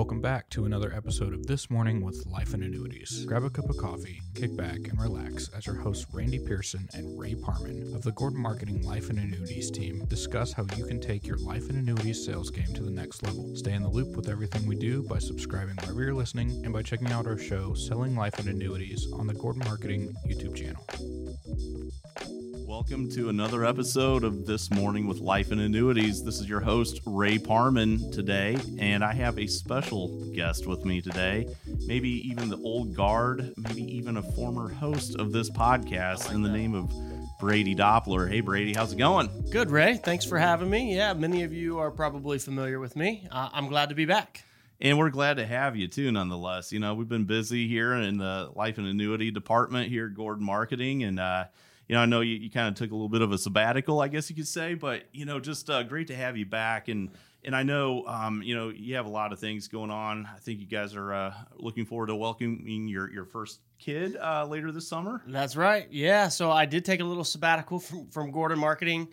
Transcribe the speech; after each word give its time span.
Welcome 0.00 0.22
back 0.22 0.48
to 0.50 0.64
another 0.64 0.94
episode 0.94 1.34
of 1.34 1.46
This 1.46 1.68
Morning 1.68 2.02
with 2.02 2.24
Life 2.24 2.54
and 2.54 2.64
Annuities. 2.64 3.26
Grab 3.26 3.44
a 3.44 3.50
cup 3.50 3.68
of 3.68 3.76
coffee, 3.76 4.22
kick 4.34 4.56
back, 4.56 4.78
and 4.78 4.98
relax 4.98 5.50
as 5.50 5.68
our 5.68 5.74
hosts 5.74 6.06
Randy 6.10 6.38
Pearson 6.38 6.88
and 6.94 7.20
Ray 7.20 7.34
Parman 7.34 7.94
of 7.94 8.00
the 8.00 8.12
Gordon 8.12 8.40
Marketing 8.40 8.80
Life 8.80 9.10
and 9.10 9.18
Annuities 9.18 9.70
team 9.70 10.06
discuss 10.06 10.54
how 10.54 10.64
you 10.74 10.86
can 10.86 11.02
take 11.02 11.26
your 11.26 11.36
life 11.36 11.68
and 11.68 11.76
annuities 11.76 12.24
sales 12.24 12.48
game 12.48 12.72
to 12.72 12.82
the 12.82 12.90
next 12.90 13.22
level. 13.22 13.54
Stay 13.54 13.74
in 13.74 13.82
the 13.82 13.90
loop 13.90 14.16
with 14.16 14.30
everything 14.30 14.66
we 14.66 14.74
do 14.74 15.02
by 15.02 15.18
subscribing 15.18 15.76
wherever 15.82 16.02
you're 16.02 16.14
listening 16.14 16.64
and 16.64 16.72
by 16.72 16.80
checking 16.80 17.12
out 17.12 17.26
our 17.26 17.36
show 17.36 17.74
Selling 17.74 18.16
Life 18.16 18.38
and 18.38 18.48
Annuities 18.48 19.06
on 19.12 19.26
the 19.26 19.34
Gordon 19.34 19.64
Marketing 19.66 20.14
YouTube 20.26 20.56
channel. 20.56 22.39
Welcome 22.70 23.10
to 23.14 23.30
another 23.30 23.64
episode 23.64 24.22
of 24.22 24.46
This 24.46 24.70
Morning 24.70 25.08
with 25.08 25.18
Life 25.18 25.50
and 25.50 25.60
Annuities. 25.60 26.22
This 26.22 26.38
is 26.38 26.48
your 26.48 26.60
host, 26.60 27.00
Ray 27.04 27.36
Parman, 27.36 28.12
today, 28.12 28.56
and 28.78 29.02
I 29.02 29.12
have 29.12 29.40
a 29.40 29.48
special 29.48 30.30
guest 30.36 30.68
with 30.68 30.84
me 30.84 31.00
today. 31.00 31.48
Maybe 31.88 32.08
even 32.28 32.48
the 32.48 32.58
old 32.58 32.94
guard, 32.94 33.52
maybe 33.56 33.82
even 33.96 34.18
a 34.18 34.22
former 34.22 34.68
host 34.68 35.16
of 35.16 35.32
this 35.32 35.50
podcast 35.50 36.26
like 36.26 36.36
in 36.36 36.42
the 36.42 36.48
that. 36.48 36.56
name 36.56 36.76
of 36.76 36.92
Brady 37.40 37.74
Doppler. 37.74 38.30
Hey, 38.30 38.40
Brady, 38.40 38.72
how's 38.72 38.92
it 38.92 38.98
going? 38.98 39.28
Good, 39.50 39.72
Ray. 39.72 39.96
Thanks 39.96 40.24
for 40.24 40.38
having 40.38 40.70
me. 40.70 40.94
Yeah, 40.94 41.12
many 41.14 41.42
of 41.42 41.52
you 41.52 41.80
are 41.80 41.90
probably 41.90 42.38
familiar 42.38 42.78
with 42.78 42.94
me. 42.94 43.26
Uh, 43.32 43.48
I'm 43.52 43.66
glad 43.66 43.88
to 43.88 43.96
be 43.96 44.04
back. 44.04 44.44
And 44.80 44.96
we're 44.96 45.10
glad 45.10 45.38
to 45.38 45.44
have 45.44 45.74
you 45.74 45.88
too, 45.88 46.12
nonetheless. 46.12 46.70
You 46.72 46.78
know, 46.78 46.94
we've 46.94 47.08
been 47.08 47.24
busy 47.24 47.66
here 47.66 47.94
in 47.94 48.18
the 48.18 48.52
life 48.54 48.78
and 48.78 48.86
annuity 48.86 49.32
department 49.32 49.88
here 49.88 50.06
at 50.06 50.14
Gordon 50.14 50.46
Marketing, 50.46 51.02
and 51.02 51.18
uh, 51.18 51.46
you 51.90 51.96
know, 51.96 52.02
I 52.02 52.06
know 52.06 52.20
you, 52.20 52.36
you 52.36 52.50
kind 52.50 52.68
of 52.68 52.76
took 52.76 52.92
a 52.92 52.94
little 52.94 53.08
bit 53.08 53.20
of 53.20 53.32
a 53.32 53.38
sabbatical, 53.38 54.00
I 54.00 54.06
guess 54.06 54.30
you 54.30 54.36
could 54.36 54.46
say, 54.46 54.74
but 54.74 55.02
you 55.12 55.24
know, 55.24 55.40
just 55.40 55.68
uh, 55.68 55.82
great 55.82 56.06
to 56.06 56.14
have 56.14 56.36
you 56.36 56.46
back. 56.46 56.86
And 56.86 57.10
and 57.42 57.56
I 57.56 57.64
know, 57.64 58.06
um, 58.06 58.44
you 58.44 58.54
know, 58.54 58.68
you 58.68 58.94
have 58.94 59.06
a 59.06 59.10
lot 59.10 59.32
of 59.32 59.40
things 59.40 59.66
going 59.66 59.90
on. 59.90 60.28
I 60.32 60.38
think 60.38 60.60
you 60.60 60.66
guys 60.66 60.94
are 60.94 61.12
uh, 61.12 61.34
looking 61.56 61.84
forward 61.84 62.06
to 62.06 62.14
welcoming 62.14 62.86
your 62.86 63.10
your 63.10 63.24
first 63.24 63.58
kid 63.80 64.16
uh, 64.16 64.46
later 64.46 64.70
this 64.70 64.86
summer. 64.86 65.20
That's 65.26 65.56
right. 65.56 65.88
Yeah. 65.90 66.28
So 66.28 66.52
I 66.52 66.64
did 66.64 66.84
take 66.84 67.00
a 67.00 67.04
little 67.04 67.24
sabbatical 67.24 67.80
from 67.80 68.06
from 68.06 68.30
Gordon 68.30 68.60
Marketing. 68.60 69.08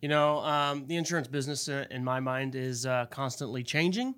You 0.00 0.08
know, 0.08 0.38
um, 0.38 0.86
the 0.86 0.96
insurance 0.96 1.28
business, 1.28 1.68
uh, 1.68 1.84
in 1.90 2.02
my 2.02 2.18
mind, 2.18 2.54
is 2.54 2.86
uh, 2.86 3.04
constantly 3.10 3.62
changing, 3.62 4.14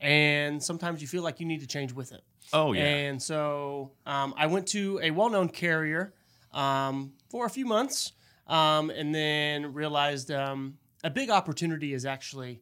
and 0.00 0.62
sometimes 0.62 1.02
you 1.02 1.08
feel 1.08 1.22
like 1.22 1.40
you 1.40 1.46
need 1.46 1.60
to 1.60 1.66
change 1.66 1.92
with 1.92 2.12
it. 2.12 2.22
Oh 2.54 2.72
yeah. 2.72 2.84
And 2.84 3.22
so 3.22 3.92
um, 4.06 4.32
I 4.38 4.46
went 4.46 4.66
to 4.68 4.98
a 5.02 5.10
well-known 5.10 5.50
carrier 5.50 6.14
um, 6.52 7.12
for 7.28 7.46
a 7.46 7.50
few 7.50 7.66
months, 7.66 8.12
um, 8.46 8.90
and 8.90 9.14
then 9.14 9.72
realized 9.72 10.30
um, 10.30 10.78
a 11.04 11.10
big 11.10 11.30
opportunity 11.30 11.94
is 11.94 12.04
actually, 12.04 12.60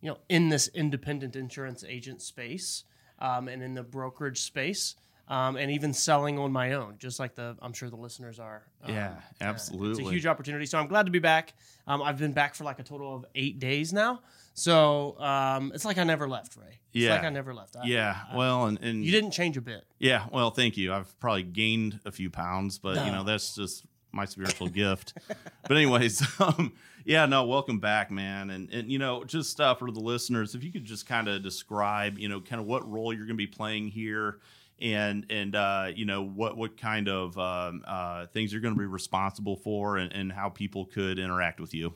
you 0.00 0.10
know, 0.10 0.18
in 0.28 0.48
this 0.48 0.68
independent 0.68 1.36
insurance 1.36 1.84
agent 1.86 2.22
space 2.22 2.84
um, 3.18 3.48
and 3.48 3.62
in 3.62 3.74
the 3.74 3.82
brokerage 3.82 4.40
space. 4.40 4.96
Um, 5.26 5.56
and 5.56 5.70
even 5.70 5.94
selling 5.94 6.38
on 6.38 6.52
my 6.52 6.74
own, 6.74 6.96
just 6.98 7.18
like 7.18 7.34
the 7.34 7.56
I'm 7.62 7.72
sure 7.72 7.88
the 7.88 7.96
listeners 7.96 8.38
are. 8.38 8.62
Um, 8.82 8.92
yeah, 8.92 9.14
absolutely. 9.40 9.88
Uh, 9.88 9.90
it's 9.92 10.00
a 10.00 10.12
huge 10.12 10.26
opportunity. 10.26 10.66
So 10.66 10.78
I'm 10.78 10.86
glad 10.86 11.06
to 11.06 11.12
be 11.12 11.18
back. 11.18 11.54
Um, 11.86 12.02
I've 12.02 12.18
been 12.18 12.32
back 12.32 12.54
for 12.54 12.64
like 12.64 12.78
a 12.78 12.82
total 12.82 13.14
of 13.14 13.24
eight 13.34 13.58
days 13.58 13.90
now. 13.90 14.20
So 14.52 15.18
um, 15.20 15.72
it's 15.74 15.84
like 15.84 15.98
I 15.98 16.04
never 16.04 16.28
left, 16.28 16.56
Ray. 16.56 16.78
It's 16.92 17.04
yeah. 17.04 17.14
like 17.14 17.24
I 17.24 17.30
never 17.30 17.54
left. 17.54 17.74
I, 17.74 17.86
yeah. 17.86 18.16
I, 18.30 18.36
well, 18.36 18.66
and, 18.66 18.78
and 18.82 19.04
you 19.04 19.10
didn't 19.10 19.32
change 19.32 19.56
a 19.56 19.60
bit. 19.60 19.84
Yeah. 19.98 20.26
Well, 20.30 20.50
thank 20.50 20.76
you. 20.76 20.92
I've 20.92 21.18
probably 21.20 21.42
gained 21.42 22.00
a 22.04 22.12
few 22.12 22.30
pounds, 22.30 22.78
but 22.78 22.96
no. 22.96 23.06
you 23.06 23.12
know 23.12 23.24
that's 23.24 23.54
just 23.54 23.84
my 24.12 24.24
spiritual 24.24 24.68
gift. 24.68 25.14
But 25.66 25.78
anyways, 25.78 26.22
um, 26.40 26.74
yeah, 27.06 27.24
no, 27.24 27.46
welcome 27.46 27.78
back, 27.78 28.10
man. 28.10 28.50
And 28.50 28.70
and 28.70 28.92
you 28.92 28.98
know, 28.98 29.24
just 29.24 29.58
uh, 29.60 29.74
for 29.74 29.90
the 29.90 29.98
listeners, 29.98 30.54
if 30.54 30.62
you 30.62 30.70
could 30.70 30.84
just 30.84 31.06
kind 31.06 31.26
of 31.26 31.42
describe, 31.42 32.18
you 32.18 32.28
know, 32.28 32.42
kind 32.42 32.60
of 32.60 32.66
what 32.66 32.86
role 32.86 33.14
you're 33.14 33.24
going 33.24 33.38
to 33.38 33.42
be 33.42 33.46
playing 33.46 33.88
here 33.88 34.40
and 34.84 35.26
and 35.30 35.56
uh, 35.56 35.86
you 35.94 36.04
know 36.04 36.22
what 36.22 36.56
what 36.56 36.76
kind 36.76 37.08
of 37.08 37.36
um, 37.38 37.82
uh, 37.86 38.26
things 38.26 38.52
you're 38.52 38.60
going 38.60 38.74
to 38.74 38.78
be 38.78 38.86
responsible 38.86 39.56
for, 39.56 39.96
and, 39.96 40.12
and 40.12 40.30
how 40.30 40.50
people 40.50 40.84
could 40.84 41.18
interact 41.18 41.58
with 41.58 41.74
you. 41.74 41.94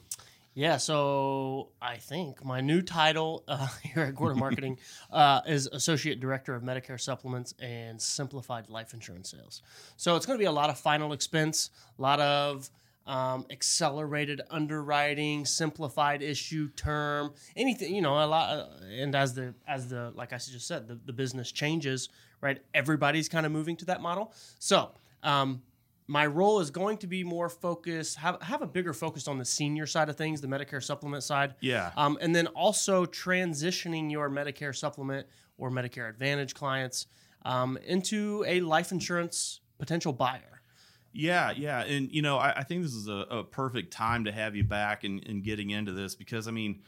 Yeah, 0.55 0.79
so 0.79 1.69
I 1.81 1.99
think 1.99 2.45
my 2.45 2.61
new 2.61 2.83
title 2.83 3.45
uh, 3.47 3.69
here 3.83 4.03
at 4.03 4.17
Gordon 4.17 4.41
Marketing 4.41 4.79
uh, 5.13 5.43
is 5.47 5.69
Associate 5.69 6.19
Director 6.19 6.55
of 6.55 6.63
Medicare 6.63 7.01
Supplements 7.01 7.55
and 7.61 8.01
Simplified 8.01 8.69
Life 8.69 8.93
Insurance 8.93 9.31
Sales. 9.31 9.63
So 9.97 10.17
it's 10.17 10.27
going 10.27 10.37
to 10.37 10.43
be 10.43 10.47
a 10.47 10.53
lot 10.53 10.69
of 10.69 10.79
final 10.79 11.13
expense, 11.13 11.71
a 11.97 12.03
lot 12.03 12.19
of 12.19 12.71
um, 13.07 13.47
accelerated 13.51 14.43
underwriting, 14.51 15.47
simplified 15.47 16.23
issue 16.23 16.69
term, 16.71 17.33
anything 17.57 17.95
you 17.95 18.03
know. 18.03 18.15
A 18.15 18.27
lot, 18.27 18.51
uh, 18.51 18.67
and 18.91 19.15
as 19.15 19.35
the 19.35 19.55
as 19.67 19.89
the 19.89 20.13
like 20.15 20.33
I 20.33 20.37
just 20.37 20.67
said, 20.67 20.89
the, 20.89 20.99
the 21.07 21.13
business 21.13 21.53
changes, 21.53 22.09
right? 22.41 22.61
Everybody's 22.75 23.29
kind 23.29 23.47
of 23.47 23.53
moving 23.53 23.77
to 23.77 23.85
that 23.87 24.01
model. 24.01 24.33
So 24.59 24.91
um, 25.23 25.63
my 26.07 26.27
role 26.27 26.61
is 26.61 26.71
going 26.71 26.99
to 26.99 27.07
be 27.07 27.23
more 27.23 27.49
focused, 27.49 28.17
have, 28.17 28.41
have 28.43 28.63
a 28.63 28.67
bigger 28.67 28.93
focus 28.93 29.29
on 29.29 29.39
the 29.39 29.45
senior 29.45 29.87
side 29.87 30.09
of 30.09 30.17
things, 30.17 30.41
the 30.41 30.49
Medicare 30.49 30.83
supplement 30.83 31.23
side. 31.23 31.55
Yeah. 31.61 31.93
Um, 31.97 32.19
and 32.21 32.35
then 32.35 32.47
also 32.49 33.05
transitioning 33.05 34.11
your 34.11 34.31
Medicare 34.31 34.75
supplement 34.75 35.27
or 35.59 35.71
Medicare 35.71 36.09
Advantage 36.09 36.55
clients 36.55 37.07
um, 37.45 37.79
into 37.87 38.45
a 38.47 38.61
life 38.61 38.91
insurance 38.91 39.61
potential 39.79 40.13
buyer. 40.13 40.63
Yeah, 41.13 41.51
yeah. 41.51 41.83
And, 41.85 42.11
you 42.13 42.23
know, 42.23 42.39
I, 42.39 42.61
I 42.61 42.63
think 42.63 42.83
this 42.83 42.95
is 42.95 43.09
a, 43.09 43.27
a, 43.31 43.45
perfect 43.45 43.93
time 43.93 44.25
to 44.25 44.33
have 44.33 44.55
you 44.55 44.63
back 44.63 45.05
and, 45.05 45.27
and 45.27 45.43
getting 45.43 45.71
into 45.71 45.93
this 45.93 46.15
because, 46.15 46.47
I 46.47 46.51
mean, 46.51 46.83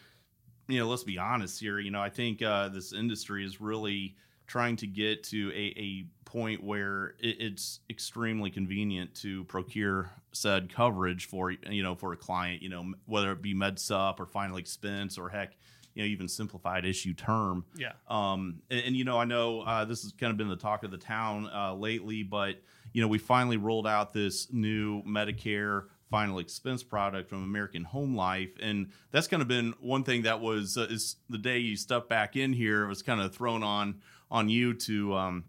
you 0.69 0.79
know, 0.79 0.89
let's 0.89 1.05
be 1.05 1.19
honest 1.19 1.59
here. 1.59 1.79
You 1.79 1.91
know, 1.91 2.01
I 2.01 2.11
think 2.11 2.43
uh, 2.43 2.69
this 2.69 2.93
industry 2.93 3.45
is 3.45 3.61
really 3.61 4.17
trying 4.51 4.75
to 4.75 4.89
get 4.89 5.23
to 5.23 5.53
a, 5.55 5.73
a 5.79 6.05
point 6.25 6.61
where 6.61 7.15
it, 7.21 7.37
it's 7.39 7.79
extremely 7.89 8.51
convenient 8.51 9.15
to 9.15 9.45
procure 9.45 10.11
said 10.33 10.75
coverage 10.75 11.27
for 11.27 11.53
you 11.53 11.85
know 11.85 11.95
for 11.95 12.13
a 12.13 12.17
client 12.17 12.61
you 12.61 12.69
know 12.69 12.93
whether 13.07 13.31
it 13.31 13.41
be 13.41 13.55
medsup 13.55 14.19
or 14.19 14.27
final 14.27 14.57
expense 14.57 15.17
or 15.17 15.29
heck 15.29 15.53
you 15.95 16.03
know 16.03 16.07
even 16.09 16.27
simplified 16.27 16.85
issue 16.85 17.15
term. 17.15 17.65
Yeah. 17.77 17.93
Um 18.09 18.61
and, 18.71 18.87
and 18.87 18.97
you 18.97 19.05
know 19.05 19.19
i 19.19 19.25
know 19.25 19.61
uh, 19.61 19.85
this 19.85 20.03
has 20.03 20.11
kind 20.11 20.33
of 20.33 20.37
been 20.37 20.49
the 20.49 20.57
talk 20.57 20.83
of 20.83 20.91
the 20.91 20.99
town 20.99 21.49
uh, 21.55 21.73
lately 21.73 22.25
but 22.25 22.61
you 22.93 23.01
know 23.01 23.07
we 23.09 23.19
finally 23.19 23.57
rolled 23.57 23.87
out 23.87 24.13
this 24.13 24.53
new 24.53 25.01
medicare 25.05 25.85
final 26.11 26.39
expense 26.39 26.83
product 26.83 27.29
from 27.29 27.43
American 27.43 27.85
Home 27.85 28.17
Life, 28.17 28.51
and 28.61 28.91
that's 29.13 29.29
kind 29.29 29.41
of 29.41 29.49
been 29.49 29.75
one 29.81 30.03
thing 30.03 30.23
that 30.23 30.41
was 30.41 30.77
uh, 30.77 30.87
is 30.91 31.17
the 31.29 31.39
day 31.39 31.59
you 31.59 31.77
stepped 31.77 32.09
back 32.09 32.37
in 32.37 32.53
here 32.53 32.87
was 32.87 33.03
kind 33.03 33.21
of 33.21 33.35
thrown 33.35 33.63
on 33.63 34.01
on 34.31 34.49
you 34.49 34.75
to 34.75 35.15
um, 35.15 35.45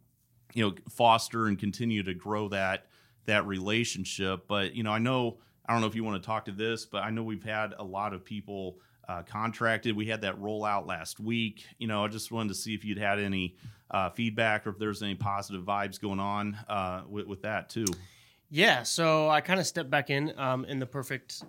you 0.53 0.63
know 0.63 0.75
foster 0.89 1.47
and 1.47 1.59
continue 1.59 2.03
to 2.03 2.13
grow 2.13 2.47
that 2.49 2.85
that 3.25 3.45
relationship. 3.45 4.47
But 4.47 4.75
you 4.75 4.83
know, 4.83 4.91
I 4.91 4.99
know 4.99 5.37
I 5.65 5.73
don't 5.73 5.81
know 5.81 5.87
if 5.87 5.95
you 5.95 6.03
want 6.03 6.21
to 6.21 6.25
talk 6.25 6.45
to 6.45 6.51
this, 6.51 6.85
but 6.85 7.03
I 7.03 7.09
know 7.09 7.23
we've 7.23 7.43
had 7.43 7.73
a 7.77 7.83
lot 7.83 8.13
of 8.13 8.23
people 8.23 8.77
uh, 9.07 9.23
contracted. 9.23 9.95
We 9.95 10.05
had 10.05 10.21
that 10.21 10.39
rollout 10.39 10.87
last 10.87 11.19
week. 11.19 11.65
You 11.79 11.87
know, 11.87 12.05
I 12.05 12.07
just 12.07 12.31
wanted 12.31 12.49
to 12.49 12.55
see 12.55 12.73
if 12.73 12.85
you'd 12.85 12.97
had 12.97 13.19
any 13.19 13.55
uh, 13.89 14.09
feedback 14.09 14.65
or 14.65 14.71
if 14.71 14.79
there's 14.79 15.03
any 15.03 15.15
positive 15.15 15.63
vibes 15.63 15.99
going 15.99 16.19
on 16.19 16.57
uh, 16.69 17.01
with, 17.09 17.27
with 17.27 17.41
that 17.41 17.69
too. 17.69 17.85
Yeah, 18.51 18.83
so 18.83 19.29
I 19.29 19.39
kind 19.39 19.61
of 19.61 19.65
stepped 19.65 19.89
back 19.89 20.09
in 20.09 20.37
um, 20.37 20.65
in 20.65 20.79
the 20.79 20.85
perfect 20.85 21.43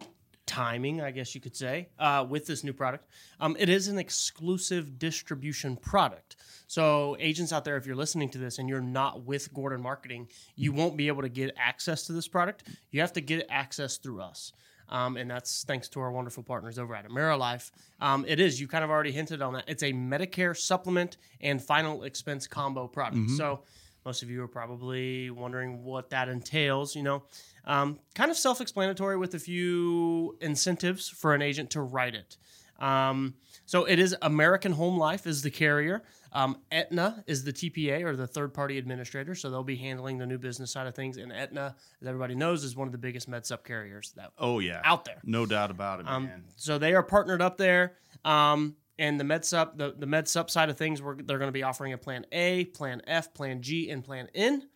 timing, 0.47 1.01
I 1.01 1.11
guess 1.11 1.35
you 1.35 1.41
could 1.41 1.57
say, 1.57 1.89
uh, 1.99 2.25
with 2.29 2.47
this 2.47 2.63
new 2.63 2.73
product. 2.73 3.09
Um, 3.41 3.57
it 3.59 3.69
is 3.69 3.89
an 3.89 3.99
exclusive 3.99 4.99
distribution 4.99 5.77
product. 5.77 6.37
So, 6.69 7.17
agents 7.19 7.53
out 7.53 7.65
there, 7.65 7.77
if 7.77 7.87
you're 7.87 7.97
listening 7.97 8.29
to 8.31 8.39
this 8.39 8.59
and 8.59 8.69
you're 8.69 8.81
not 8.81 9.25
with 9.25 9.53
Gordon 9.53 9.83
Marketing, 9.83 10.29
you 10.55 10.73
won't 10.73 10.97
be 10.97 11.09
able 11.09 11.23
to 11.23 11.29
get 11.29 11.55
access 11.59 12.07
to 12.07 12.13
this 12.13 12.29
product. 12.29 12.65
You 12.93 13.01
have 13.01 13.13
to 13.15 13.21
get 13.21 13.47
access 13.51 13.97
through 13.97 14.21
us. 14.21 14.53
Um, 14.89 15.17
and 15.17 15.31
that's 15.31 15.65
thanks 15.65 15.89
to 15.91 16.01
our 16.01 16.13
wonderful 16.13 16.43
partners 16.43 16.79
over 16.79 16.95
at 16.95 17.09
AmeriLife. 17.09 17.71
Um, 18.01 18.25
it 18.29 18.39
is, 18.39 18.61
you 18.61 18.69
kind 18.69 18.85
of 18.85 18.91
already 18.91 19.11
hinted 19.11 19.41
on 19.41 19.55
that. 19.55 19.65
It's 19.67 19.83
a 19.83 19.93
Medicare 19.93 20.57
supplement 20.57 21.17
and 21.41 21.63
final 21.63 22.05
expense 22.05 22.47
combo 22.47 22.87
product. 22.87 23.17
Mm-hmm. 23.17 23.37
So, 23.37 23.63
most 24.05 24.23
of 24.23 24.31
you 24.31 24.43
are 24.43 24.49
probably 24.49 25.31
wondering 25.31 25.85
what 25.85 26.11
that 26.11 26.29
entails. 26.29 26.97
You 26.97 27.03
know, 27.03 27.23
um, 27.65 27.99
kind 28.15 28.31
of 28.31 28.37
self 28.37 28.61
explanatory 28.61 29.17
with 29.17 29.35
a 29.35 29.39
few 29.39 30.37
incentives 30.41 31.09
for 31.09 31.35
an 31.35 31.43
agent 31.43 31.71
to 31.71 31.83
write 31.83 32.15
it. 32.15 32.37
Um, 32.79 33.35
so 33.65 33.85
it 33.85 33.99
is 33.99 34.15
American 34.23 34.73
Home 34.73 34.99
Life 34.99 35.27
is 35.27 35.43
the 35.43 35.51
carrier. 35.51 36.03
Um, 36.33 36.59
Aetna 36.73 37.23
is 37.27 37.45
the 37.45 37.53
TPA 37.53 38.05
or 38.05 38.17
the 38.17 38.27
third 38.27 38.55
party 38.55 38.79
administrator, 38.79 39.35
so 39.35 39.51
they'll 39.51 39.63
be 39.63 39.77
handling 39.77 40.19
the 40.19 40.27
new 40.27 40.39
business 40.39 40.73
side 40.73 40.87
of 40.87 40.95
things. 40.95 41.17
And 41.17 41.33
Aetna, 41.33 41.77
as 42.01 42.09
everybody 42.09 42.35
knows, 42.35 42.65
is 42.65 42.75
one 42.75 42.89
of 42.89 42.93
the 42.93 42.99
biggest 42.99 43.29
med 43.29 43.47
sup 43.47 43.65
carriers 43.65 44.13
that 44.17 44.33
oh 44.39 44.59
yeah 44.59 44.81
out 44.85 45.05
there, 45.05 45.21
no 45.25 45.47
doubt 45.47 45.71
about 45.71 46.01
it, 46.01 46.09
um, 46.09 46.25
man. 46.25 46.45
So 46.57 46.79
they 46.79 46.95
are 46.95 47.03
partnered 47.03 47.43
up 47.43 47.57
there. 47.57 47.95
Um, 48.25 48.77
and 48.99 49.19
the 49.19 49.25
med 49.25 49.45
sup, 49.45 49.77
the, 49.79 49.95
the 49.99 50.07
med 50.07 50.29
sup 50.29 50.51
side 50.51 50.69
of 50.71 50.77
things, 50.77 51.01
they're 51.01 51.39
going 51.39 51.49
to 51.49 51.53
be 51.53 51.63
offering 51.63 51.93
a 51.93 51.99
plan 51.99 52.27
A, 52.33 52.67
plan 52.67 53.03
F, 53.07 53.33
plan 53.35 53.63
G, 53.63 53.91
and 53.91 54.05
plan 54.05 54.29
N. 54.35 54.69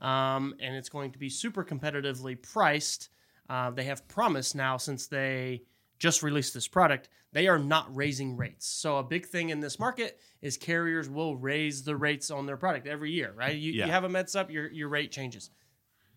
Um, 0.00 0.54
and 0.60 0.74
it's 0.76 0.88
going 0.88 1.12
to 1.12 1.18
be 1.18 1.28
super 1.28 1.64
competitively 1.64 2.40
priced. 2.40 3.08
Uh, 3.48 3.70
they 3.70 3.84
have 3.84 4.06
promised 4.08 4.54
now 4.54 4.76
since 4.76 5.06
they 5.06 5.62
just 5.98 6.22
released 6.22 6.54
this 6.54 6.66
product, 6.66 7.08
they 7.32 7.46
are 7.46 7.58
not 7.58 7.94
raising 7.94 8.36
rates. 8.36 8.66
So 8.66 8.96
a 8.96 9.02
big 9.02 9.26
thing 9.26 9.50
in 9.50 9.60
this 9.60 9.78
market 9.78 10.18
is 10.40 10.56
carriers 10.56 11.08
will 11.10 11.36
raise 11.36 11.82
the 11.82 11.94
rates 11.94 12.30
on 12.30 12.46
their 12.46 12.56
product 12.56 12.86
every 12.86 13.10
year, 13.10 13.32
right? 13.36 13.54
You, 13.54 13.72
Yeah. 13.72 13.86
you 13.86 13.92
have 13.92 14.04
a 14.04 14.08
med 14.08 14.30
sup, 14.30 14.50
your 14.50 14.70
your 14.70 14.88
rate 14.88 15.12
changes. 15.12 15.50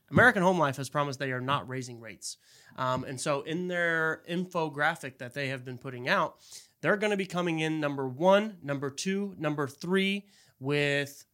American 0.10 0.42
Home 0.44 0.58
Life 0.60 0.78
has 0.78 0.90
promised 0.90 1.20
they 1.20 1.32
are 1.32 1.42
not 1.42 1.68
raising 1.68 2.00
rates. 2.00 2.38
Um, 2.78 3.04
and 3.04 3.20
so 3.20 3.42
in 3.42 3.68
their 3.68 4.22
infographic 4.30 5.18
that 5.18 5.34
they 5.34 5.48
have 5.50 5.66
been 5.66 5.78
putting 5.78 6.08
out, 6.08 6.38
they're 6.84 6.98
going 6.98 7.12
to 7.12 7.18
be 7.18 7.26
coming 7.26 7.60
in 7.60 7.80
number 7.80 8.06
one, 8.08 8.58
number 8.62 8.90
two, 8.90 9.34
number 9.40 9.70
three 9.70 10.26
with 10.60 11.26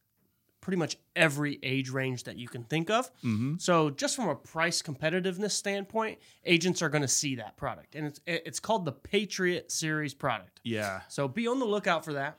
pretty 0.61 0.77
much 0.77 0.95
every 1.15 1.57
age 1.63 1.89
range 1.89 2.25
that 2.25 2.37
you 2.37 2.47
can 2.47 2.63
think 2.65 2.91
of. 2.91 3.11
Mm-hmm. 3.23 3.55
So 3.57 3.89
just 3.89 4.15
from 4.15 4.29
a 4.29 4.35
price 4.35 4.83
competitiveness 4.83 5.51
standpoint, 5.51 6.19
agents 6.45 6.83
are 6.83 6.89
going 6.89 7.01
to 7.01 7.07
see 7.07 7.35
that 7.37 7.57
product. 7.57 7.95
And 7.95 8.05
it's, 8.05 8.19
it's 8.27 8.59
called 8.59 8.85
the 8.85 8.91
Patriot 8.91 9.71
Series 9.71 10.13
product. 10.13 10.61
Yeah. 10.63 11.01
So 11.07 11.27
be 11.27 11.47
on 11.47 11.57
the 11.57 11.65
lookout 11.65 12.05
for 12.05 12.13
that. 12.13 12.37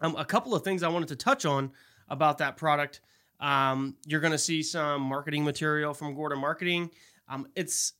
Um, 0.00 0.14
a 0.14 0.24
couple 0.24 0.54
of 0.54 0.62
things 0.62 0.84
I 0.84 0.88
wanted 0.88 1.08
to 1.08 1.16
touch 1.16 1.44
on 1.44 1.72
about 2.08 2.38
that 2.38 2.56
product. 2.56 3.00
Um, 3.40 3.96
you're 4.06 4.20
going 4.20 4.30
to 4.30 4.38
see 4.38 4.62
some 4.62 5.02
marketing 5.02 5.44
material 5.44 5.94
from 5.94 6.14
Gordon 6.14 6.38
Marketing. 6.38 6.90
Um, 7.28 7.48
it's 7.56 7.94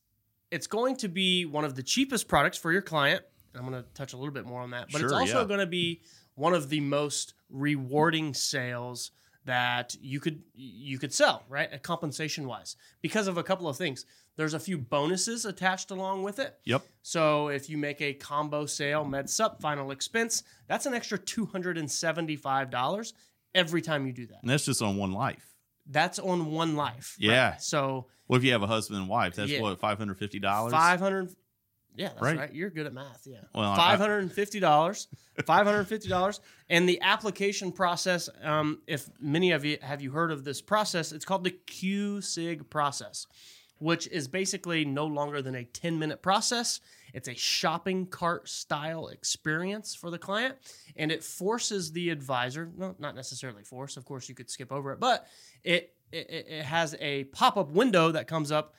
it's 0.53 0.67
going 0.69 0.97
to 0.97 1.09
be 1.09 1.47
one 1.47 1.65
of 1.65 1.75
the 1.75 1.83
cheapest 1.83 2.29
products 2.29 2.59
for 2.59 2.71
your 2.71 2.83
client. 2.83 3.25
I'm 3.55 3.69
going 3.69 3.83
to 3.83 3.89
touch 3.95 4.13
a 4.13 4.17
little 4.17 4.33
bit 4.33 4.47
more 4.47 4.61
on 4.61 4.71
that, 4.71 4.89
but 4.93 4.99
sure, 4.99 5.07
it's 5.07 5.13
also 5.13 5.41
yeah. 5.41 5.47
going 5.47 5.61
to 5.61 5.67
be 5.67 6.03
one 6.35 6.55
of 6.55 6.69
the 6.69 6.81
most 6.81 7.35
rewarding 7.51 8.35
sales 8.35 9.11
that 9.45 9.97
you 10.01 10.21
could 10.21 10.43
you 10.55 10.99
could 10.99 11.13
sell 11.13 11.45
right? 11.49 11.73
Uh, 11.73 11.79
Compensation 11.79 12.47
wise 12.47 12.77
because 13.01 13.27
of 13.27 13.39
a 13.39 13.43
couple 13.43 13.69
of 13.69 13.77
things. 13.77 14.05
There's 14.37 14.55
a 14.55 14.61
few 14.61 14.79
bonuses 14.79 15.45
attached 15.45 15.91
along 15.91 16.23
with 16.23 16.39
it. 16.39 16.57
Yep. 16.65 16.83
So 17.03 17.49
if 17.49 17.69
you 17.69 17.77
make 17.77 18.01
a 18.01 18.15
combo 18.15 18.65
sale 18.67 19.05
med 19.05 19.29
sup 19.29 19.61
final 19.61 19.91
expense 19.91 20.43
that's 20.67 20.87
an 20.87 20.95
extra 20.95 21.19
$275 21.19 23.13
every 23.55 23.83
time 23.83 24.07
you 24.07 24.13
do 24.13 24.27
that. 24.27 24.39
And 24.43 24.51
that's 24.51 24.65
just 24.65 24.83
on 24.83 24.97
one 24.97 25.13
life. 25.13 25.55
That's 25.87 26.19
on 26.19 26.53
one 26.53 26.77
life 26.77 27.17
yeah. 27.19 27.51
Right? 27.51 27.63
so 27.63 28.07
what 28.27 28.37
if 28.37 28.45
you 28.45 28.53
have 28.53 28.63
a 28.63 28.67
husband 28.67 29.01
and 29.01 29.09
wife 29.09 29.35
that's 29.35 29.51
yeah. 29.51 29.61
what 29.61 29.81
$550 29.81 30.71
500 30.71 31.37
yeah, 32.01 32.09
that's 32.09 32.23
right. 32.23 32.39
Right. 32.39 32.55
You're 32.55 32.71
good 32.71 32.87
at 32.87 32.95
math. 32.95 33.27
Yeah. 33.27 33.39
Well, 33.55 33.75
five 33.77 33.99
hundred 33.99 34.21
and 34.21 34.33
fifty 34.33 34.59
dollars. 34.59 35.09
Five 35.45 35.67
hundred 35.67 35.81
and 35.81 35.89
fifty 35.89 36.09
dollars. 36.09 36.41
And 36.71 36.89
the 36.89 37.01
application 37.03 37.73
process. 37.73 38.31
Um, 38.43 38.81
if 38.87 39.09
many 39.21 39.53
of 39.53 39.65
you 39.65 39.77
have 39.83 40.01
you 40.01 40.11
heard 40.11 40.33
of 40.33 40.43
this 40.43 40.63
process, 40.63 41.13
it's 41.13 41.27
called 41.27 41.45
the 41.45 41.55
QSIG 41.67 42.71
process, 42.71 43.27
which 43.79 44.07
is 44.09 44.29
basically 44.29 44.87
no 44.87 45.05
longer 45.07 45.43
than 45.43 45.55
a 45.55 45.65
ten 45.65 45.99
minute 45.99 46.23
process. 46.23 46.81
It's 47.13 47.29
a 47.29 47.35
shopping 47.35 48.07
cart 48.07 48.49
style 48.49 49.09
experience 49.09 49.95
for 49.95 50.11
the 50.11 50.19
client, 50.19 50.57
and 50.97 51.13
it 51.13 51.23
forces 51.23 51.93
the 51.93 52.09
advisor. 52.09 52.71
No, 52.77 52.95
not 52.99 53.15
necessarily 53.15 53.63
force. 53.63 53.97
Of 53.99 54.07
course, 54.07 54.29
you 54.29 54.35
could 54.35 54.49
skip 54.49 54.73
over 54.73 54.93
it, 54.93 55.01
but 55.01 55.27
it 55.65 55.93
it, 56.13 56.31
it 56.31 56.47
it 56.49 56.65
has 56.65 56.97
a 56.99 57.25
pop 57.25 57.59
up 57.59 57.73
window 57.73 58.13
that 58.13 58.27
comes 58.27 58.51
up 58.51 58.75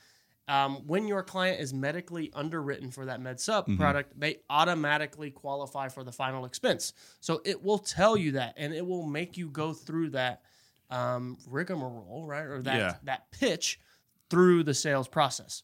um, 0.48 0.86
when 0.86 1.06
your 1.06 1.22
client 1.22 1.60
is 1.60 1.72
medically 1.72 2.30
underwritten 2.34 2.90
for 2.90 3.06
that 3.06 3.20
med 3.20 3.38
sup 3.40 3.68
Mhm. 3.68 3.76
product, 3.78 4.18
they 4.18 4.40
automatically 4.50 5.30
qualify 5.30 5.88
for 5.88 6.02
the 6.04 6.12
final 6.12 6.44
expense. 6.44 6.92
So 7.20 7.40
it 7.44 7.62
will 7.62 7.78
tell 7.78 8.16
you 8.16 8.32
that, 8.32 8.54
and 8.56 8.74
it 8.74 8.84
will 8.84 9.06
make 9.06 9.36
you 9.36 9.48
go 9.48 9.72
through 9.72 10.10
that 10.10 10.42
um, 10.90 11.38
rigmarole, 11.46 12.26
right, 12.26 12.44
or 12.44 12.60
that 12.60 12.76
Yeah. 12.76 12.96
that 13.04 13.30
pitch 13.30 13.80
through 14.28 14.62
the 14.64 14.74
sales 14.74 15.08
process. 15.08 15.62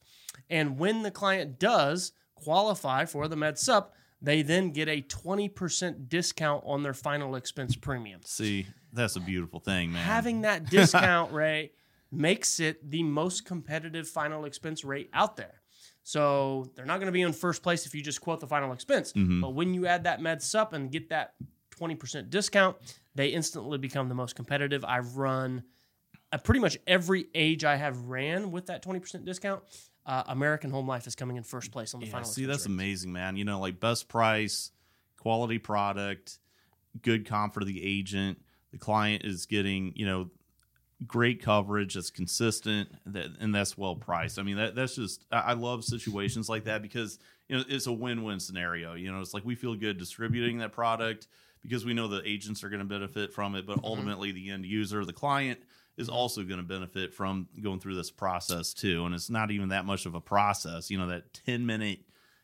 And 0.48 0.78
when 0.78 1.02
the 1.02 1.10
client 1.10 1.58
does 1.58 2.12
qualify 2.34 3.04
for 3.04 3.28
the 3.28 3.36
med 3.36 3.58
sup, 3.58 3.94
they 4.22 4.40
then 4.40 4.70
get 4.70 4.88
a 4.88 5.02
20% 5.02 6.08
discount 6.08 6.62
on 6.66 6.82
their 6.82 6.94
final 6.94 7.34
expense 7.34 7.76
premium. 7.76 8.22
See, 8.24 8.68
that's 8.92 9.16
a 9.16 9.20
beautiful 9.20 9.60
thing, 9.60 9.92
man. 9.92 10.02
Having 10.04 10.40
that 10.42 10.64
discount 10.70 11.32
rate 11.32 11.74
makes 12.10 12.60
it 12.60 12.90
the 12.90 13.02
most 13.02 13.44
competitive 13.44 14.08
final 14.08 14.44
expense 14.44 14.84
rate 14.84 15.10
out 15.12 15.36
there. 15.36 15.60
So 16.02 16.70
they're 16.74 16.86
not 16.86 16.96
going 17.00 17.06
to 17.06 17.12
be 17.12 17.20
in 17.22 17.32
first 17.32 17.62
place 17.62 17.84
if 17.84 17.94
you 17.94 18.02
just 18.02 18.20
quote 18.20 18.40
the 18.40 18.46
final 18.46 18.72
expense. 18.72 19.12
Mhm. 19.12 19.42
But 19.42 19.50
when 19.50 19.74
you 19.74 19.86
add 19.86 20.04
that 20.04 20.22
med 20.22 20.42
sup 20.42 20.72
and 20.72 20.90
get 20.90 21.10
that 21.10 21.34
20% 21.70 22.30
discount, 22.30 22.76
they 23.14 23.28
instantly 23.28 23.76
become 23.78 24.08
the 24.08 24.14
most 24.14 24.34
competitive. 24.34 24.84
I've 24.84 25.16
run 25.16 25.64
uh, 26.32 26.38
pretty 26.38 26.60
much 26.60 26.76
every 26.86 27.26
age 27.34 27.64
I 27.64 27.76
have 27.76 27.98
ran 28.06 28.50
with 28.50 28.66
that 28.66 28.82
20% 28.82 29.24
discount. 29.24 29.62
Uh, 30.04 30.24
American 30.28 30.70
Home 30.70 30.86
Life 30.88 31.06
is 31.06 31.14
coming 31.14 31.36
in 31.36 31.42
first 31.42 31.70
place 31.70 31.92
on 31.94 32.00
the 32.00 32.06
Yeah, 32.06 32.12
final 32.12 32.28
see, 32.28 32.44
that's 32.46 32.64
rate. 32.64 32.72
amazing, 32.72 33.12
man. 33.12 33.36
You 33.36 33.44
know, 33.44 33.60
like 33.60 33.78
best 33.80 34.08
price, 34.08 34.70
quality 35.18 35.58
product, 35.58 36.38
good 37.02 37.26
comfort 37.26 37.62
of 37.62 37.66
the 37.66 37.82
agent. 37.82 38.40
The 38.72 38.78
client 38.78 39.24
is 39.24 39.46
getting, 39.46 39.92
you 39.96 40.06
know, 40.06 40.30
great 41.06 41.42
coverage 41.42 41.94
that's 41.94 42.10
consistent 42.10 42.88
that, 43.06 43.26
and 43.40 43.54
that's 43.54 43.78
well 43.78 43.94
priced. 43.96 44.38
I 44.38 44.42
mean, 44.42 44.56
that 44.56 44.74
that's 44.74 44.96
just 44.96 45.24
I 45.30 45.52
love 45.52 45.84
situations 45.84 46.48
like 46.48 46.64
that 46.64 46.82
because 46.82 47.18
you 47.48 47.56
know 47.56 47.64
it's 47.68 47.86
a 47.86 47.92
win-win 47.92 48.40
scenario. 48.40 48.94
You 48.94 49.12
know, 49.12 49.20
it's 49.20 49.34
like 49.34 49.44
we 49.44 49.54
feel 49.54 49.74
good 49.74 49.98
distributing 49.98 50.58
that 50.58 50.72
product 50.72 51.28
because 51.62 51.84
we 51.84 51.94
know 51.94 52.08
the 52.08 52.22
agents 52.28 52.62
are 52.64 52.68
going 52.68 52.80
to 52.80 52.84
benefit 52.86 53.32
from 53.32 53.54
it, 53.54 53.66
but 53.66 53.82
ultimately 53.84 54.32
the 54.32 54.50
end 54.50 54.64
user, 54.64 55.04
the 55.04 55.12
client, 55.12 55.58
is 55.96 56.08
also 56.08 56.42
going 56.42 56.58
to 56.58 56.66
benefit 56.66 57.12
from 57.12 57.48
going 57.60 57.80
through 57.80 57.94
this 57.96 58.10
process 58.10 58.72
too. 58.72 59.04
And 59.06 59.14
it's 59.14 59.30
not 59.30 59.50
even 59.50 59.68
that 59.70 59.84
much 59.84 60.06
of 60.06 60.14
a 60.14 60.20
process. 60.20 60.90
You 60.90 60.98
know, 60.98 61.08
that 61.08 61.32
ten 61.32 61.66
minute. 61.66 62.00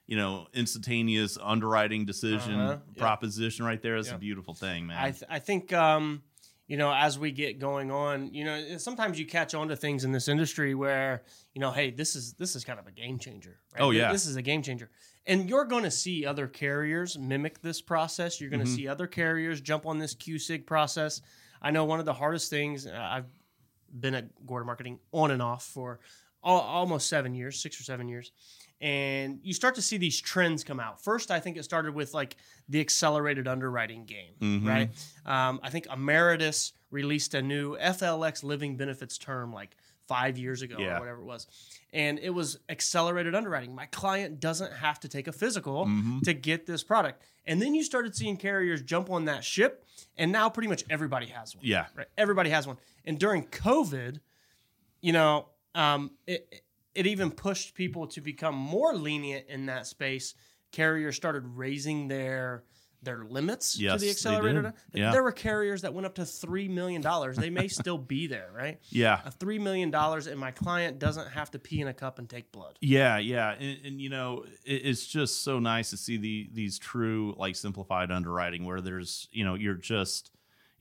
You 0.06 0.18
know, 0.18 0.48
instantaneous 0.52 1.38
underwriting 1.42 2.04
decision 2.04 2.60
Uh-huh. 2.60 2.76
Proposition 2.98 3.64
right 3.64 3.80
there 3.80 3.96
is 3.96 4.10
a 4.10 4.18
beautiful 4.18 4.52
thing, 4.52 4.86
man. 4.86 4.98
I, 4.98 5.10
th- 5.12 5.24
I 5.30 5.38
think 5.38 5.72
um, 5.72 6.22
you 6.66 6.76
know 6.76 6.92
as 6.92 7.18
we 7.18 7.30
get 7.30 7.58
going 7.58 7.90
on, 7.90 8.32
you 8.32 8.44
know 8.44 8.78
sometimes 8.78 9.18
you 9.18 9.26
catch 9.26 9.54
on 9.54 9.68
to 9.68 9.76
things 9.76 10.04
in 10.04 10.12
this 10.12 10.28
industry 10.28 10.74
where 10.74 11.22
you 11.54 11.60
know 11.60 11.70
hey 11.70 11.90
this 11.90 12.16
is 12.16 12.32
this 12.34 12.56
is 12.56 12.64
kind 12.64 12.78
of 12.78 12.86
a 12.86 12.90
game 12.92 13.18
changer. 13.18 13.58
Right? 13.74 13.82
Oh, 13.82 13.90
yeah. 13.90 14.10
this 14.12 14.26
is 14.26 14.36
a 14.36 14.42
game 14.42 14.62
changer, 14.62 14.90
and 15.26 15.48
you're 15.48 15.64
going 15.66 15.84
to 15.84 15.90
see 15.90 16.24
other 16.26 16.46
carriers 16.46 17.18
mimic 17.18 17.60
this 17.60 17.80
process. 17.82 18.40
You're 18.40 18.50
going 18.50 18.64
to 18.64 18.70
Mhm. 18.70 18.76
see 18.76 18.88
other 18.88 19.06
carriers 19.06 19.60
jump 19.60 19.84
on 19.86 19.98
this 19.98 20.14
QSIG 20.14 20.64
process. 20.66 21.20
I 21.60 21.70
know 21.70 21.84
one 21.84 21.98
of 22.00 22.06
the 22.06 22.14
hardest 22.14 22.50
things 22.50 22.86
uh, 22.86 22.92
I've 22.98 23.26
been 23.92 24.14
at 24.14 24.46
Gordon 24.46 24.66
Marketing 24.66 24.98
on 25.12 25.30
and 25.30 25.40
off 25.42 25.64
for 25.64 26.00
al- 26.44 26.58
almost 26.60 27.08
seven 27.08 27.34
years, 27.34 27.60
six 27.60 27.78
or 27.80 27.84
seven 27.84 28.08
years. 28.08 28.32
And 28.84 29.40
you 29.42 29.54
start 29.54 29.76
to 29.76 29.82
see 29.82 29.96
these 29.96 30.20
trends 30.20 30.62
come 30.62 30.78
out. 30.78 31.02
First, 31.02 31.30
I 31.30 31.40
think 31.40 31.56
it 31.56 31.62
started 31.64 31.94
with 31.94 32.12
like 32.12 32.36
the 32.68 32.80
accelerated 32.80 33.48
underwriting 33.48 34.04
game, 34.04 34.34
Mhm. 34.40 34.66
right? 34.68 34.90
Um, 35.24 35.58
I 35.62 35.70
think 35.70 35.86
Ameritas 35.86 36.72
released 36.90 37.32
a 37.32 37.40
new 37.40 37.78
FLX 37.78 38.44
living 38.44 38.76
benefits 38.76 39.16
term 39.16 39.54
like 39.54 39.74
five 40.06 40.36
years 40.36 40.60
ago 40.60 40.76
Yeah. 40.78 40.96
or 40.96 41.00
whatever 41.00 41.20
it 41.22 41.24
was. 41.24 41.46
And 41.94 42.18
it 42.18 42.28
was 42.28 42.58
accelerated 42.68 43.34
underwriting. 43.34 43.74
My 43.74 43.86
client 43.86 44.38
doesn't 44.38 44.74
have 44.74 45.00
to 45.00 45.08
take 45.08 45.26
a 45.28 45.32
physical 45.32 45.86
Mhm. 45.86 46.22
to 46.24 46.34
get 46.34 46.66
this 46.66 46.84
product. 46.84 47.22
And 47.46 47.62
then 47.62 47.74
you 47.74 47.84
started 47.84 48.14
seeing 48.14 48.36
carriers 48.36 48.82
jump 48.82 49.08
on 49.08 49.24
that 49.24 49.44
ship, 49.44 49.86
and 50.18 50.30
now 50.30 50.50
pretty 50.50 50.68
much 50.68 50.84
everybody 50.90 51.28
has 51.28 51.56
one 51.56 51.64
yeah, 51.64 51.86
right? 51.94 52.08
Everybody 52.18 52.50
has 52.50 52.66
one. 52.66 52.76
And 53.06 53.18
during 53.18 53.46
COVID, 53.46 54.20
you 55.00 55.12
know, 55.14 55.48
um, 55.74 56.10
it 56.26 56.64
it 56.94 57.06
even 57.06 57.30
pushed 57.30 57.74
people 57.74 58.06
to 58.08 58.20
become 58.20 58.54
more 58.54 58.94
lenient 58.94 59.46
in 59.48 59.66
that 59.66 59.86
space. 59.86 60.34
Carriers 60.72 61.16
started 61.16 61.44
raising 61.46 62.08
their 62.08 62.64
their 63.04 63.24
limits 63.24 63.78
Yes, 63.78 64.00
to 64.00 64.06
the 64.06 64.10
accelerator. 64.10 64.72
Yeah. 64.92 65.12
There 65.12 65.22
were 65.22 65.32
carriers 65.32 65.82
that 65.82 65.92
went 65.92 66.06
up 66.06 66.14
to 66.14 66.24
three 66.24 66.68
million 66.68 67.02
dollars. 67.02 67.36
They 67.36 67.50
may 67.50 67.68
still 67.68 67.98
be 67.98 68.26
there, 68.26 68.50
right? 68.54 68.80
yeah. 68.88 69.20
A 69.24 69.30
three 69.30 69.58
million 69.58 69.90
dollars, 69.90 70.26
and 70.26 70.40
my 70.40 70.50
client 70.50 70.98
doesn't 70.98 71.28
have 71.28 71.50
to 71.52 71.58
pee 71.58 71.80
in 71.80 71.88
a 71.88 71.94
cup 71.94 72.18
and 72.18 72.28
take 72.28 72.50
blood. 72.50 72.78
Yeah, 72.80 73.18
yeah, 73.18 73.52
and, 73.52 73.78
and 73.84 74.00
you 74.00 74.08
know, 74.08 74.44
it, 74.64 74.72
it's 74.72 75.06
just 75.06 75.42
so 75.42 75.58
nice 75.58 75.90
to 75.90 75.96
see 75.96 76.16
the 76.16 76.48
these 76.52 76.78
true 76.78 77.34
like 77.36 77.56
simplified 77.56 78.10
underwriting 78.10 78.64
where 78.64 78.80
there's 78.80 79.28
you 79.32 79.44
know 79.44 79.54
you're 79.54 79.74
just 79.74 80.30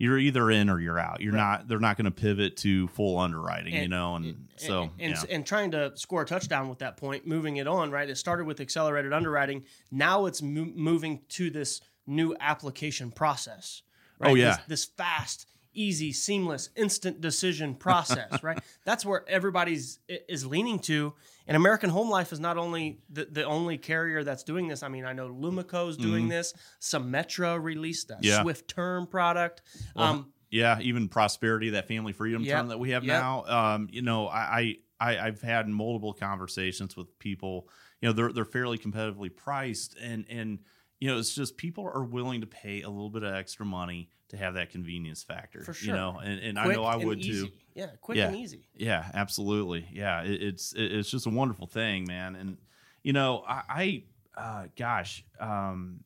you're 0.03 0.17
either 0.19 0.51
in 0.51 0.69
or 0.69 0.79
you're 0.79 0.99
out. 0.99 1.21
You're 1.21 1.31
Right. 1.33 1.39
not. 1.59 1.67
They're 1.67 1.79
not 1.79 1.95
going 1.97 2.05
to 2.05 2.11
pivot 2.11 2.57
to 2.57 2.87
full 2.89 3.17
underwriting. 3.17 3.73
you 3.73 3.81
And- 3.81 3.89
know, 3.89 4.15
and, 4.15 4.47
so 4.57 4.91
and, 4.99 5.13
yeah. 5.13 5.23
and 5.29 5.45
trying 5.45 5.71
to 5.71 5.93
score 5.95 6.21
a 6.23 6.25
touchdown 6.25 6.67
with 6.67 6.79
that 6.79 6.97
point, 6.97 7.25
moving 7.25 7.57
it 7.57 7.67
on, 7.67 7.89
right? 7.89 8.09
It 8.09 8.17
started 8.17 8.45
with 8.45 8.59
accelerated 8.59 9.13
underwriting. 9.13 9.63
Now 9.91 10.25
it's 10.25 10.41
mo- 10.41 10.71
moving 10.75 11.21
to 11.29 11.49
this 11.49 11.79
new 12.05 12.35
application 12.41 13.11
process. 13.11 13.81
Right? 14.19 14.31
Oh, 14.31 14.33
yeah. 14.35 14.57
This, 14.67 14.83
this 14.83 14.85
fast, 14.85 15.47
easy, 15.73 16.11
seamless, 16.11 16.69
instant 16.75 17.21
decision 17.21 17.75
process, 17.87 18.43
right? 18.43 18.59
That's 18.85 19.05
where 19.05 19.27
everybody's 19.29 19.99
is 20.07 20.45
leaning 20.45 20.79
to. 20.79 21.13
And 21.47 21.57
American 21.57 21.89
Home 21.89 22.09
Life 22.09 22.31
is 22.31 22.39
not 22.39 22.57
only 22.57 22.99
the, 23.09 23.25
the 23.25 23.43
only 23.43 23.77
carrier 23.77 24.23
that's 24.23 24.43
doing 24.43 24.67
this. 24.69 24.81
I 24.83 24.87
mean, 24.87 25.03
I 25.05 25.11
know 25.13 25.27
Lumico's 25.27 25.97
doing 25.97 26.29
this. 26.29 26.53
Symetra 26.79 27.61
released 27.61 28.09
a 28.11 28.13
Mm-hmm. 28.13 28.23
Yeah. 28.25 28.41
Swift 28.41 28.67
Term 28.69 29.07
product. 29.07 29.61
Well, 29.95 30.05
um, 30.05 30.33
yeah, 30.49 30.79
even 30.81 31.09
prosperity, 31.09 31.71
that 31.71 31.87
family 31.87 32.13
freedom 32.13 32.43
Yep, 32.43 32.57
term 32.57 32.67
that 32.69 32.79
we 32.79 32.91
have 32.91 33.03
yep. 33.03 33.19
now. 33.19 33.43
Um, 33.45 33.87
you 33.91 34.01
know, 34.01 34.27
I 34.27 34.77
I- 34.99 35.17
I've 35.19 35.41
had 35.41 35.67
multiple 35.67 36.13
conversations 36.13 36.95
with 36.95 37.17
people, 37.19 37.67
you 38.01 38.07
know 38.07 38.13
they're 38.13 38.31
they're 38.31 38.45
fairly 38.45 38.77
competitively 38.77 39.35
priced, 39.35 39.97
and 40.01 40.25
and 40.29 40.59
you 40.99 41.09
know 41.09 41.17
it's 41.17 41.33
just 41.33 41.57
people 41.57 41.89
are 41.91 42.03
willing 42.05 42.41
to 42.41 42.47
pay 42.47 42.81
a 42.83 42.89
little 42.89 43.09
bit 43.09 43.23
of 43.23 43.33
extra 43.33 43.65
money 43.65 44.09
to 44.33 44.39
have 44.39 44.55
that 44.55 44.71
convenience 44.71 45.21
factor. 45.21 45.61
For 45.61 45.75
You 45.85 45.93
know, 45.93 46.19
and, 46.21 46.39
and 46.39 46.59
I 46.59 46.73
know 46.73 46.83
I 46.83 46.95
would 46.95 47.21
too. 47.21 47.49
Yeah, 47.75 47.91
quick 48.01 48.17
Yeah. 48.17 48.27
and 48.27 48.35
easy. 48.35 48.67
Yeah, 48.75 49.07
absolutely. 49.13 49.87
Yeah, 49.91 50.23
it, 50.23 50.41
it's 50.41 50.73
it, 50.73 50.91
it's 50.91 51.09
just 51.09 51.27
a 51.27 51.29
wonderful 51.29 51.67
thing, 51.67 52.05
man. 52.07 52.35
And 52.35 52.57
you 53.03 53.13
know, 53.13 53.43
I, 53.47 54.03
I 54.35 54.41
uh, 54.41 54.67
gosh, 54.75 55.23
um, 55.39 55.99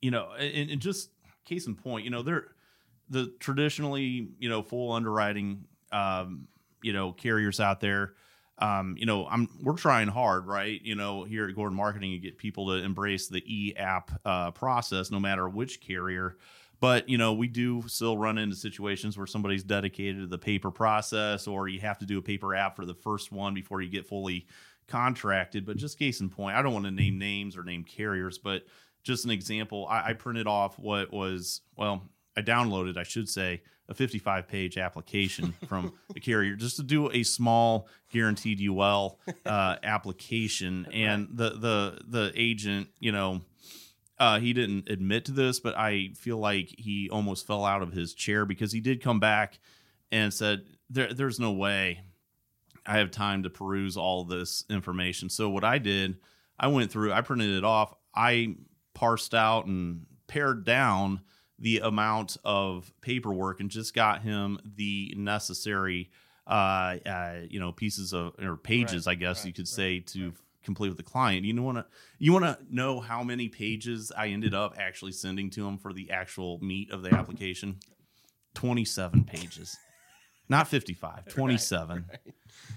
you 0.00 0.12
know, 0.12 0.30
and, 0.38 0.70
and 0.70 0.80
just 0.80 1.10
case 1.44 1.66
in 1.66 1.74
point, 1.74 2.04
you 2.04 2.10
know, 2.10 2.22
they're 2.22 2.46
the 3.08 3.34
traditionally, 3.40 4.28
you 4.38 4.48
know, 4.48 4.62
full 4.62 4.92
underwriting, 4.92 5.64
um, 5.90 6.46
you 6.84 6.92
know, 6.92 7.10
carriers 7.12 7.58
out 7.58 7.80
there. 7.80 8.14
Um, 8.58 8.94
you 8.96 9.06
know, 9.06 9.26
I'm 9.26 9.48
we're 9.60 9.74
trying 9.74 10.06
hard, 10.06 10.46
right? 10.46 10.80
You 10.84 10.94
know, 10.94 11.24
here 11.24 11.48
at 11.48 11.54
Gordon 11.56 11.76
Marketing, 11.76 12.12
to 12.12 12.18
get 12.18 12.38
people 12.38 12.68
to 12.68 12.84
embrace 12.84 13.26
the 13.26 13.42
e 13.44 13.74
app 13.76 14.12
uh, 14.24 14.52
process, 14.52 15.10
no 15.10 15.18
matter 15.18 15.48
which 15.48 15.80
carrier. 15.80 16.36
But 16.80 17.08
you 17.08 17.18
know, 17.18 17.34
we 17.34 17.46
do 17.46 17.84
still 17.86 18.16
run 18.16 18.38
into 18.38 18.56
situations 18.56 19.16
where 19.16 19.26
somebody's 19.26 19.62
dedicated 19.62 20.22
to 20.22 20.26
the 20.26 20.38
paper 20.38 20.70
process, 20.70 21.46
or 21.46 21.68
you 21.68 21.80
have 21.80 21.98
to 21.98 22.06
do 22.06 22.18
a 22.18 22.22
paper 22.22 22.54
app 22.54 22.76
for 22.76 22.86
the 22.86 22.94
first 22.94 23.30
one 23.30 23.54
before 23.54 23.82
you 23.82 23.90
get 23.90 24.06
fully 24.06 24.46
contracted. 24.88 25.66
But 25.66 25.76
just 25.76 25.98
case 25.98 26.20
in 26.20 26.30
point, 26.30 26.56
I 26.56 26.62
don't 26.62 26.72
want 26.72 26.86
to 26.86 26.90
name 26.90 27.18
names 27.18 27.56
or 27.56 27.62
name 27.62 27.84
carriers, 27.84 28.38
but 28.38 28.64
just 29.02 29.24
an 29.24 29.30
example, 29.30 29.86
I, 29.88 30.10
I 30.10 30.12
printed 30.14 30.46
off 30.46 30.78
what 30.78 31.12
was 31.12 31.60
well, 31.76 32.08
I 32.36 32.42
downloaded, 32.42 32.96
I 32.96 33.02
should 33.02 33.28
say, 33.28 33.62
a 33.88 33.94
55 33.94 34.48
page 34.48 34.78
application 34.78 35.54
from 35.66 35.92
the 36.14 36.20
carrier 36.20 36.54
just 36.54 36.76
to 36.76 36.82
do 36.82 37.10
a 37.10 37.22
small 37.22 37.88
guaranteed 38.10 38.60
UL 38.60 39.18
uh, 39.44 39.76
application, 39.82 40.86
and 40.92 41.28
the 41.32 41.50
the 41.50 42.00
the 42.06 42.32
agent, 42.34 42.88
you 42.98 43.12
know. 43.12 43.42
Uh, 44.20 44.38
he 44.38 44.52
didn't 44.52 44.90
admit 44.90 45.24
to 45.24 45.32
this, 45.32 45.60
but 45.60 45.76
I 45.78 46.10
feel 46.14 46.36
like 46.36 46.74
he 46.76 47.08
almost 47.08 47.46
fell 47.46 47.64
out 47.64 47.80
of 47.80 47.92
his 47.92 48.12
chair 48.12 48.44
because 48.44 48.70
he 48.70 48.80
did 48.80 49.02
come 49.02 49.18
back 49.18 49.58
and 50.12 50.32
said, 50.32 50.66
there, 50.90 51.14
"There's 51.14 51.40
no 51.40 51.52
way 51.52 52.02
I 52.84 52.98
have 52.98 53.10
time 53.10 53.44
to 53.44 53.50
peruse 53.50 53.96
all 53.96 54.24
this 54.24 54.66
information." 54.68 55.30
So 55.30 55.48
what 55.48 55.64
I 55.64 55.78
did, 55.78 56.18
I 56.58 56.66
went 56.66 56.92
through, 56.92 57.14
I 57.14 57.22
printed 57.22 57.50
it 57.50 57.64
off, 57.64 57.94
I 58.14 58.56
parsed 58.92 59.34
out 59.34 59.64
and 59.64 60.04
pared 60.26 60.66
down 60.66 61.22
the 61.58 61.78
amount 61.78 62.36
of 62.44 62.92
paperwork 63.00 63.60
and 63.60 63.70
just 63.70 63.94
got 63.94 64.20
him 64.20 64.58
the 64.76 65.14
necessary, 65.16 66.10
uh, 66.46 66.96
uh 67.06 67.40
you 67.48 67.58
know, 67.58 67.72
pieces 67.72 68.12
of 68.12 68.34
or 68.38 68.58
pages, 68.58 69.06
I 69.06 69.14
guess 69.14 69.38
right, 69.38 69.46
you 69.46 69.52
could 69.54 69.62
right, 69.62 69.68
say, 69.68 70.00
to 70.00 70.34
complete 70.64 70.88
with 70.88 70.96
the 70.96 71.02
client. 71.02 71.44
You 71.44 71.62
want 71.62 71.78
to 71.78 71.86
you 72.18 72.32
want 72.32 72.44
to 72.44 72.58
know 72.70 73.00
how 73.00 73.22
many 73.22 73.48
pages 73.48 74.12
I 74.16 74.28
ended 74.28 74.54
up 74.54 74.74
actually 74.78 75.12
sending 75.12 75.50
to 75.50 75.64
them 75.64 75.78
for 75.78 75.92
the 75.92 76.10
actual 76.10 76.58
meat 76.62 76.90
of 76.90 77.02
the 77.02 77.14
application? 77.14 77.76
27 78.54 79.24
pages. 79.24 79.76
Not 80.48 80.66
55, 80.66 81.28
27. 81.28 82.04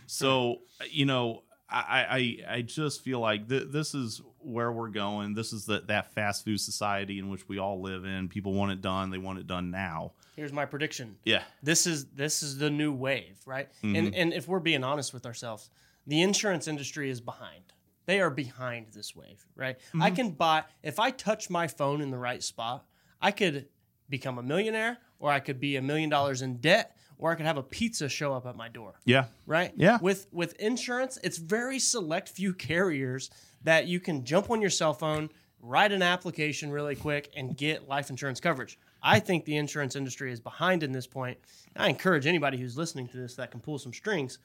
So, 0.06 0.58
you 0.90 1.06
know, 1.06 1.44
I, 1.70 2.38
I 2.48 2.56
I 2.56 2.62
just 2.62 3.02
feel 3.02 3.20
like 3.20 3.50
th- 3.50 3.70
this 3.72 3.96
is 3.96 4.22
where 4.40 4.72
we're 4.72 4.90
going. 4.90 5.34
This 5.34 5.54
is 5.54 5.66
the, 5.66 5.82
that 5.88 6.14
fast 6.14 6.46
food 6.46 6.60
society 6.60 7.18
in 7.18 7.30
which 7.30 7.48
we 7.50 7.58
all 7.58 7.82
live 7.82 8.06
in. 8.06 8.30
People 8.30 8.54
want 8.54 8.72
it 8.72 8.82
done. 8.82 9.10
They 9.10 9.18
want 9.18 9.40
it 9.40 9.48
done 9.48 9.72
now. 9.72 10.12
Here's 10.36 10.54
my 10.54 10.66
prediction. 10.66 11.18
Yeah. 11.24 11.44
This 11.64 11.88
is 11.88 12.06
this 12.12 12.44
is 12.44 12.60
the 12.60 12.70
new 12.70 12.92
wave, 12.92 13.40
right? 13.48 13.70
Mm-hmm. 13.82 13.96
And 13.96 14.16
and 14.16 14.34
if 14.34 14.48
we're 14.48 14.60
being 14.60 14.84
honest 14.84 15.14
with 15.14 15.26
ourselves, 15.26 15.72
the 16.08 16.22
insurance 16.22 16.68
industry 16.68 17.10
is 17.10 17.22
behind. 17.22 17.64
They 18.06 18.20
are 18.20 18.30
behind 18.30 18.88
this 18.94 19.16
wave, 19.16 19.46
right? 19.56 19.78
I 19.94 19.98
Mm-hmm. 20.10 20.16
can 20.16 20.32
buy 20.32 20.64
if 20.82 21.00
I 21.00 21.12
touch 21.12 21.50
my 21.50 21.68
phone 21.68 22.02
in 22.02 22.12
the 22.12 22.18
right 22.18 22.44
spot, 22.44 22.86
I 23.22 23.32
could 23.32 23.68
become 24.10 24.38
a 24.38 24.44
millionaire 24.44 24.98
or 25.20 25.32
I 25.32 25.40
could 25.40 25.60
be 25.60 25.78
a 25.78 25.82
million 25.82 26.10
dollars 26.10 26.42
in 26.42 26.58
debt 26.58 26.98
or 27.18 27.32
I 27.32 27.36
could 27.36 27.46
have 27.46 27.56
a 27.58 27.64
pizza 27.64 28.10
show 28.10 28.34
up 28.34 28.46
at 28.46 28.58
my 28.58 28.68
door 28.68 28.96
Yeah. 29.06 29.26
right? 29.46 29.72
Yeah. 29.78 29.98
With 30.02 30.28
with 30.34 30.54
insurance, 30.60 31.18
it's 31.24 31.38
very 31.38 31.80
select 31.80 32.28
few 32.30 32.54
carriers 32.70 33.30
that 33.64 33.88
you 33.88 34.02
can 34.02 34.26
jump 34.26 34.50
on 34.50 34.60
your 34.60 34.70
cell 34.70 34.94
phone, 34.94 35.30
write 35.62 35.94
an 35.94 36.02
application 36.02 36.70
really 36.72 36.98
quick, 36.98 37.32
and 37.38 37.56
get 37.56 37.88
life 37.88 38.10
insurance 38.10 38.42
coverage. 38.42 38.78
I 39.02 39.20
think 39.20 39.46
the 39.46 39.56
insurance 39.56 39.96
industry 39.96 40.32
is 40.34 40.42
behind 40.42 40.84
in 40.84 40.92
this 40.92 41.08
point. 41.08 41.38
I 41.78 41.88
encourage 41.88 42.26
anybody 42.26 42.58
who's 42.58 42.78
listening 42.78 43.08
to 43.10 43.18
this 43.18 43.36
that 43.36 43.52
can 43.52 43.62
pull 43.62 43.78
some 43.80 43.94
strings. 43.94 44.40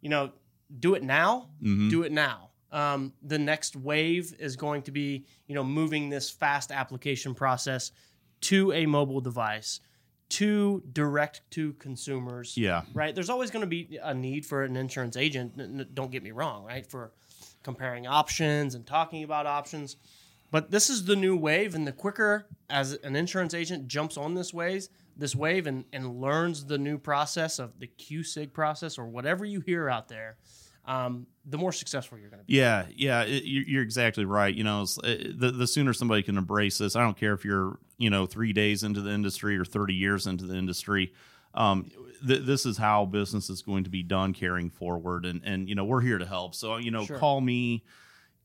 You 0.00 0.08
know, 0.10 0.32
do 0.80 0.94
it 0.94 1.02
now. 1.02 1.50
Do 1.62 2.02
it 2.02 2.12
now. 2.12 2.50
Um, 2.72 3.12
the 3.22 3.38
next 3.38 3.76
wave 3.76 4.34
is 4.38 4.56
going 4.56 4.82
to 4.82 4.90
be, 4.90 5.24
you 5.46 5.54
know, 5.54 5.64
moving 5.64 6.08
this 6.10 6.28
fast 6.30 6.70
application 6.72 7.34
process 7.34 7.92
to 8.42 8.72
a 8.72 8.84
mobile 8.86 9.20
device, 9.20 9.80
to 10.28 10.82
direct 10.92 11.42
to 11.52 11.72
consumers 11.74 12.56
Yeah. 12.56 12.82
right? 12.92 13.14
There's 13.14 13.30
always 13.30 13.50
going 13.50 13.60
to 13.62 13.66
be 13.68 13.98
a 14.02 14.12
need 14.12 14.44
for 14.44 14.64
an 14.64 14.76
insurance 14.76 15.16
agent. 15.16 15.52
n- 15.58 15.80
n- 15.80 15.88
Don't 15.94 16.10
get 16.10 16.22
me 16.22 16.32
wrong, 16.32 16.64
right? 16.64 16.84
For 16.84 17.12
comparing 17.62 18.06
options 18.06 18.74
and 18.74 18.84
talking 18.86 19.22
about 19.22 19.46
options. 19.46 19.96
But 20.50 20.70
this 20.70 20.90
is 20.90 21.04
the 21.04 21.16
new 21.16 21.36
wave, 21.36 21.74
and 21.74 21.86
the 21.86 21.92
quicker 21.92 22.46
as 22.68 22.92
an 22.94 23.14
insurance 23.16 23.54
agent 23.54 23.86
jumps 23.88 24.16
on 24.16 24.34
this 24.34 24.52
wave, 24.52 24.88
this 25.16 25.34
wave 25.34 25.66
and, 25.66 25.84
and 25.92 26.20
learns 26.20 26.64
the 26.66 26.78
new 26.78 26.98
process 26.98 27.58
of 27.58 27.78
the 27.78 27.86
QSIG 27.98 28.52
process 28.52 28.98
or 28.98 29.06
whatever 29.06 29.44
you 29.44 29.60
hear 29.60 29.88
out 29.88 30.08
there, 30.08 30.36
um, 30.84 31.26
the 31.44 31.58
more 31.58 31.72
successful 31.72 32.18
you're 32.18 32.28
going 32.30 32.40
to 32.40 32.46
be. 32.46 32.54
Yeah, 32.54 32.84
yeah, 32.94 33.22
it, 33.22 33.44
you- 33.44 33.64
you're 33.66 33.82
exactly 33.82 34.24
right. 34.24 34.54
You 34.54 34.64
know, 34.64 34.84
it- 35.04 35.38
the 35.40 35.50
the 35.50 35.66
sooner 35.66 35.92
somebody 35.92 36.22
can 36.22 36.36
embrace 36.36 36.78
this, 36.78 36.94
I 36.96 37.02
don't 37.02 37.16
care 37.16 37.32
if 37.34 37.44
you're 37.44 37.78
you 37.98 38.10
know 38.10 38.26
three 38.26 38.52
days 38.52 38.82
into 38.82 39.00
the 39.00 39.10
industry 39.10 39.56
or 39.56 39.64
thirty 39.64 39.94
years 39.94 40.26
into 40.26 40.44
the 40.46 40.54
industry. 40.56 41.12
Um, 41.54 41.90
th- 42.26 42.42
this 42.44 42.66
is 42.66 42.76
how 42.76 43.06
business 43.06 43.48
is 43.48 43.62
going 43.62 43.84
to 43.84 43.90
be 43.90 44.02
done 44.02 44.34
carrying 44.34 44.68
forward, 44.70 45.24
and 45.24 45.40
and 45.44 45.68
you 45.68 45.74
know 45.74 45.84
we're 45.84 46.02
here 46.02 46.18
to 46.18 46.26
help. 46.26 46.54
So 46.54 46.76
you 46.76 46.90
know, 46.90 47.04
Sure. 47.06 47.18
call 47.18 47.40
me, 47.40 47.82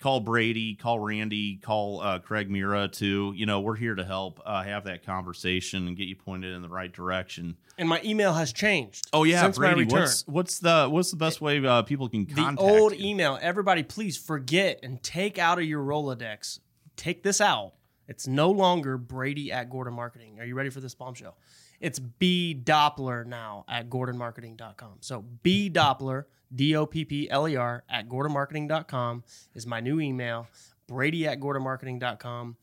call 0.01 0.19
Brady, 0.19 0.75
call 0.75 0.99
Randy, 0.99 1.57
call 1.57 2.01
uh, 2.01 2.19
Craig 2.19 2.49
Mira 2.49 2.87
too. 2.87 3.33
You 3.35 3.45
know, 3.45 3.61
we're 3.61 3.75
here 3.75 3.95
to 3.95 4.03
help 4.03 4.41
uh, 4.45 4.63
have 4.63 4.83
that 4.85 5.05
conversation 5.05 5.87
and 5.87 5.95
get 5.95 6.07
you 6.07 6.15
pointed 6.15 6.53
in 6.53 6.61
the 6.61 6.69
right 6.69 6.91
direction. 6.91 7.55
And 7.77 7.87
my 7.87 8.01
email 8.03 8.33
has 8.33 8.51
changed. 8.51 9.07
Oh 9.13 9.23
yeah, 9.23 9.41
since 9.41 9.57
Brady, 9.57 9.85
what's 9.85 10.27
what's 10.27 10.59
the 10.59 10.87
what's 10.89 11.11
the 11.11 11.17
best 11.17 11.39
way 11.39 11.65
uh, 11.65 11.83
people 11.83 12.09
can 12.09 12.25
contact 12.25 12.57
the 12.57 12.63
old 12.63 12.95
you? 12.97 13.09
email. 13.09 13.39
Everybody, 13.41 13.83
please 13.83 14.17
forget 14.17 14.79
and 14.83 15.01
take 15.01 15.37
out 15.37 15.59
of 15.59 15.65
your 15.65 15.83
Rolodex. 15.83 16.59
Take 16.97 17.23
this 17.23 17.39
out. 17.39 17.73
It's 18.07 18.27
no 18.27 18.51
longer 18.51 18.97
Brady 18.97 19.51
at 19.51 19.69
Gordon 19.69 19.93
Marketing. 19.93 20.39
Are 20.39 20.45
you 20.45 20.55
ready 20.55 20.69
for 20.69 20.81
this 20.81 20.93
bombshell? 20.93 21.37
It's 21.81 21.99
B 21.99 22.55
Doppler 22.63 23.25
now 23.25 23.65
at 23.67 23.89
GordonMarketing.com. 23.89 24.97
So 25.01 25.25
B 25.43 25.69
Doppler, 25.69 26.25
D 26.53 26.75
O 26.75 26.85
P 26.85 27.03
P 27.03 27.29
L 27.29 27.47
E 27.47 27.55
R, 27.55 27.83
at 27.89 28.07
GordonMarketing.com 28.07 29.23
is 29.55 29.65
my 29.65 29.79
new 29.79 29.99
email. 29.99 30.47
Brady 30.87 31.27
at 31.27 31.39
GordonMarketing.com. 31.39 32.55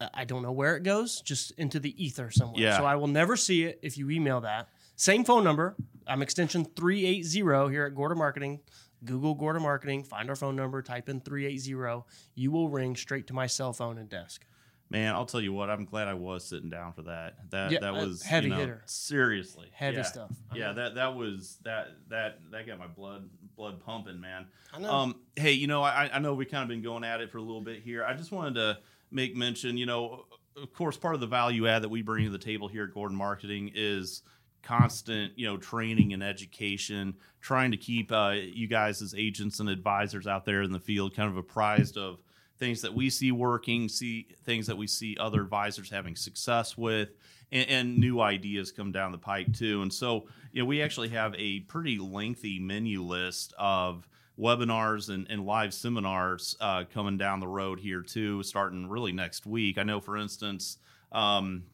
Uh, 0.00 0.08
I 0.14 0.24
don't 0.24 0.42
know 0.42 0.52
where 0.52 0.76
it 0.76 0.82
goes, 0.82 1.20
just 1.20 1.52
into 1.52 1.78
the 1.78 2.02
ether 2.02 2.30
somewhere. 2.30 2.62
Yeah. 2.62 2.78
So 2.78 2.84
I 2.86 2.96
will 2.96 3.08
never 3.08 3.36
see 3.36 3.64
it 3.64 3.78
if 3.82 3.98
you 3.98 4.10
email 4.10 4.40
that. 4.40 4.68
Same 4.96 5.24
phone 5.24 5.44
number. 5.44 5.76
I'm 6.06 6.22
extension 6.22 6.64
380 6.64 7.70
here 7.70 7.84
at 7.84 7.94
Gordon 7.94 8.18
Marketing. 8.18 8.60
Google 9.04 9.34
Gordon 9.34 9.62
Marketing, 9.62 10.04
find 10.04 10.28
our 10.28 10.36
phone 10.36 10.56
number, 10.56 10.82
type 10.82 11.08
in 11.08 11.20
380. 11.20 12.04
You 12.34 12.50
will 12.50 12.68
ring 12.68 12.96
straight 12.96 13.26
to 13.28 13.34
my 13.34 13.46
cell 13.46 13.72
phone 13.72 13.98
and 13.98 14.08
desk. 14.08 14.44
Man, 14.90 15.14
I'll 15.14 15.26
tell 15.26 15.40
you 15.40 15.52
what. 15.52 15.70
I'm 15.70 15.84
glad 15.84 16.08
I 16.08 16.14
was 16.14 16.44
sitting 16.44 16.68
down 16.68 16.92
for 16.92 17.02
that. 17.02 17.36
That 17.50 17.70
Yeah, 17.70 17.78
that 17.78 17.94
was 17.94 18.22
heavy 18.22 18.48
you 18.48 18.54
know, 18.54 18.58
hitter. 18.58 18.82
Seriously, 18.86 19.68
Heavy 19.72 19.98
yeah. 19.98 20.02
stuff. 20.02 20.30
I 20.50 20.56
Yeah, 20.56 20.66
know. 20.68 20.74
that 20.74 20.94
that 20.96 21.14
was 21.14 21.58
that 21.62 21.92
that 22.08 22.40
that 22.50 22.66
got 22.66 22.78
my 22.78 22.88
blood 22.88 23.30
blood 23.56 23.80
pumping, 23.80 24.20
man. 24.20 24.46
I 24.72 24.80
know. 24.80 24.90
Um, 24.90 25.16
hey, 25.36 25.52
you 25.52 25.68
know, 25.68 25.82
I 25.82 26.10
I 26.12 26.18
know 26.18 26.34
we 26.34 26.44
kind 26.44 26.64
of 26.64 26.68
been 26.68 26.82
going 26.82 27.04
at 27.04 27.20
it 27.20 27.30
for 27.30 27.38
a 27.38 27.42
little 27.42 27.60
bit 27.60 27.82
here. 27.82 28.04
I 28.04 28.14
just 28.14 28.32
wanted 28.32 28.54
to 28.54 28.78
make 29.12 29.36
mention. 29.36 29.76
You 29.76 29.86
know, 29.86 30.24
of 30.56 30.72
course, 30.72 30.96
part 30.96 31.14
of 31.14 31.20
the 31.20 31.26
value 31.28 31.68
add 31.68 31.82
that 31.82 31.88
we 31.88 32.02
bring 32.02 32.24
to 32.24 32.30
the 32.30 32.38
table 32.38 32.66
here 32.66 32.84
at 32.84 32.92
Gordon 32.92 33.16
Marketing 33.16 33.70
is 33.72 34.22
constant 34.62 35.32
you 35.38 35.46
know 35.46 35.56
training 35.56 36.12
and 36.12 36.22
education 36.22 37.14
trying 37.40 37.70
to 37.70 37.78
keep 37.78 38.12
uh, 38.12 38.34
you 38.34 38.66
guys 38.66 39.00
as 39.00 39.14
agents 39.16 39.60
and 39.60 39.70
advisors 39.70 40.26
out 40.26 40.44
there 40.44 40.62
in 40.62 40.70
the 40.70 40.78
field 40.80 41.14
kind 41.14 41.30
of 41.30 41.36
apprised 41.38 41.96
of 41.96 42.18
things 42.60 42.82
that 42.82 42.94
we 42.94 43.10
see 43.10 43.32
working 43.32 43.88
see 43.88 44.28
things 44.44 44.66
that 44.68 44.76
we 44.76 44.86
see 44.86 45.16
other 45.18 45.40
advisors 45.40 45.90
having 45.90 46.14
success 46.14 46.78
with 46.78 47.08
and, 47.50 47.68
and 47.68 47.98
new 47.98 48.20
ideas 48.20 48.70
come 48.70 48.92
down 48.92 49.10
the 49.10 49.18
pike 49.18 49.52
too. 49.52 49.82
And 49.82 49.92
so 49.92 50.28
you 50.52 50.62
know 50.62 50.66
we 50.66 50.82
actually 50.82 51.08
have 51.08 51.34
a 51.36 51.60
pretty 51.60 51.98
lengthy 51.98 52.60
menu 52.60 53.02
list 53.02 53.52
of 53.58 54.06
webinars 54.38 55.08
and, 55.08 55.26
and 55.28 55.44
live 55.44 55.74
seminars 55.74 56.56
uh, 56.60 56.84
coming 56.92 57.18
down 57.18 57.40
the 57.40 57.48
road 57.48 57.80
here 57.80 58.02
too 58.02 58.42
starting 58.44 58.88
really 58.88 59.12
next 59.12 59.46
week. 59.46 59.78
I 59.78 59.82
know 59.82 60.00
for 60.00 60.16
instance 60.16 60.76
um, 61.10 61.64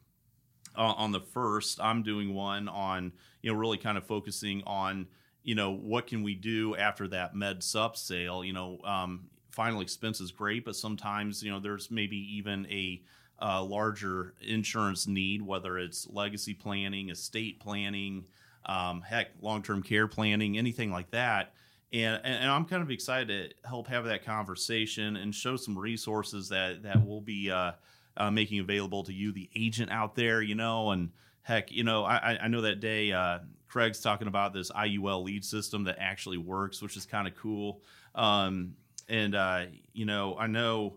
on 0.75 1.11
the 1.11 1.19
first 1.19 1.79
i'm 1.81 2.03
doing 2.03 2.35
one 2.35 2.67
on 2.67 3.11
you 3.41 3.51
know 3.51 3.57
really 3.57 3.77
kind 3.77 3.97
of 3.97 4.05
focusing 4.05 4.61
on 4.67 5.07
you 5.47 5.55
know 5.55 5.71
what 5.71 6.07
can 6.07 6.23
we 6.23 6.35
do 6.35 6.75
after 6.75 7.07
that 7.07 7.33
med 7.33 7.63
sup 7.63 7.95
sale? 7.95 8.43
You 8.43 8.53
know 8.53 8.79
um, 8.83 9.29
final 9.57 9.81
expense 9.81 10.21
is 10.21 10.31
great, 10.31 10.63
but 10.63 10.75
sometimes 10.75 11.41
you 11.41 11.51
know 11.51 11.59
there's 11.59 11.89
maybe 11.89 12.15
even 12.37 12.67
a 12.67 13.01
uh, 13.41 13.63
larger 13.63 14.35
insurance 14.39 15.07
need, 15.07 15.41
whether 15.41 15.79
it's 15.79 16.07
legacy 16.11 16.53
planning, 16.53 17.09
estate 17.09 17.59
planning, 17.59 18.23
um, 18.67 19.01
heck, 19.01 19.29
long 19.41 19.63
term 19.63 19.81
care 19.81 20.07
planning, 20.07 20.59
anything 20.59 20.91
like 20.91 21.09
that. 21.09 21.53
And, 21.91 22.21
and 22.23 22.51
I'm 22.51 22.65
kind 22.65 22.83
of 22.83 22.91
excited 22.91 23.55
to 23.63 23.67
help 23.67 23.87
have 23.87 24.05
that 24.05 24.23
conversation 24.23 25.15
and 25.15 25.33
show 25.33 25.55
some 25.55 25.77
resources 25.77 26.49
that 26.49 26.83
that 26.83 27.03
will 27.03 27.21
be 27.21 27.49
uh, 27.49 27.71
uh, 28.15 28.29
making 28.29 28.59
available 28.59 29.03
to 29.05 29.13
you, 29.13 29.31
the 29.31 29.49
agent 29.55 29.89
out 29.89 30.13
there, 30.13 30.43
you 30.43 30.53
know, 30.53 30.91
and 30.91 31.09
heck, 31.41 31.71
you 31.71 31.83
know, 31.83 32.03
I, 32.03 32.37
I 32.43 32.47
know 32.47 32.61
that 32.61 32.79
day 32.79 33.11
uh, 33.11 33.39
Craig's 33.67 34.01
talking 34.01 34.27
about 34.27 34.53
this 34.53 34.69
IUL 34.69 35.23
lead 35.23 35.43
system 35.43 35.85
that 35.85 35.97
actually 35.99 36.37
works, 36.37 36.79
which 36.79 36.95
is 36.95 37.07
kind 37.07 37.27
of 37.27 37.35
cool. 37.35 37.81
Um, 38.13 38.75
and 39.09 39.35
uh, 39.35 39.65
you 39.93 40.05
know, 40.05 40.35
I 40.37 40.47
know 40.47 40.95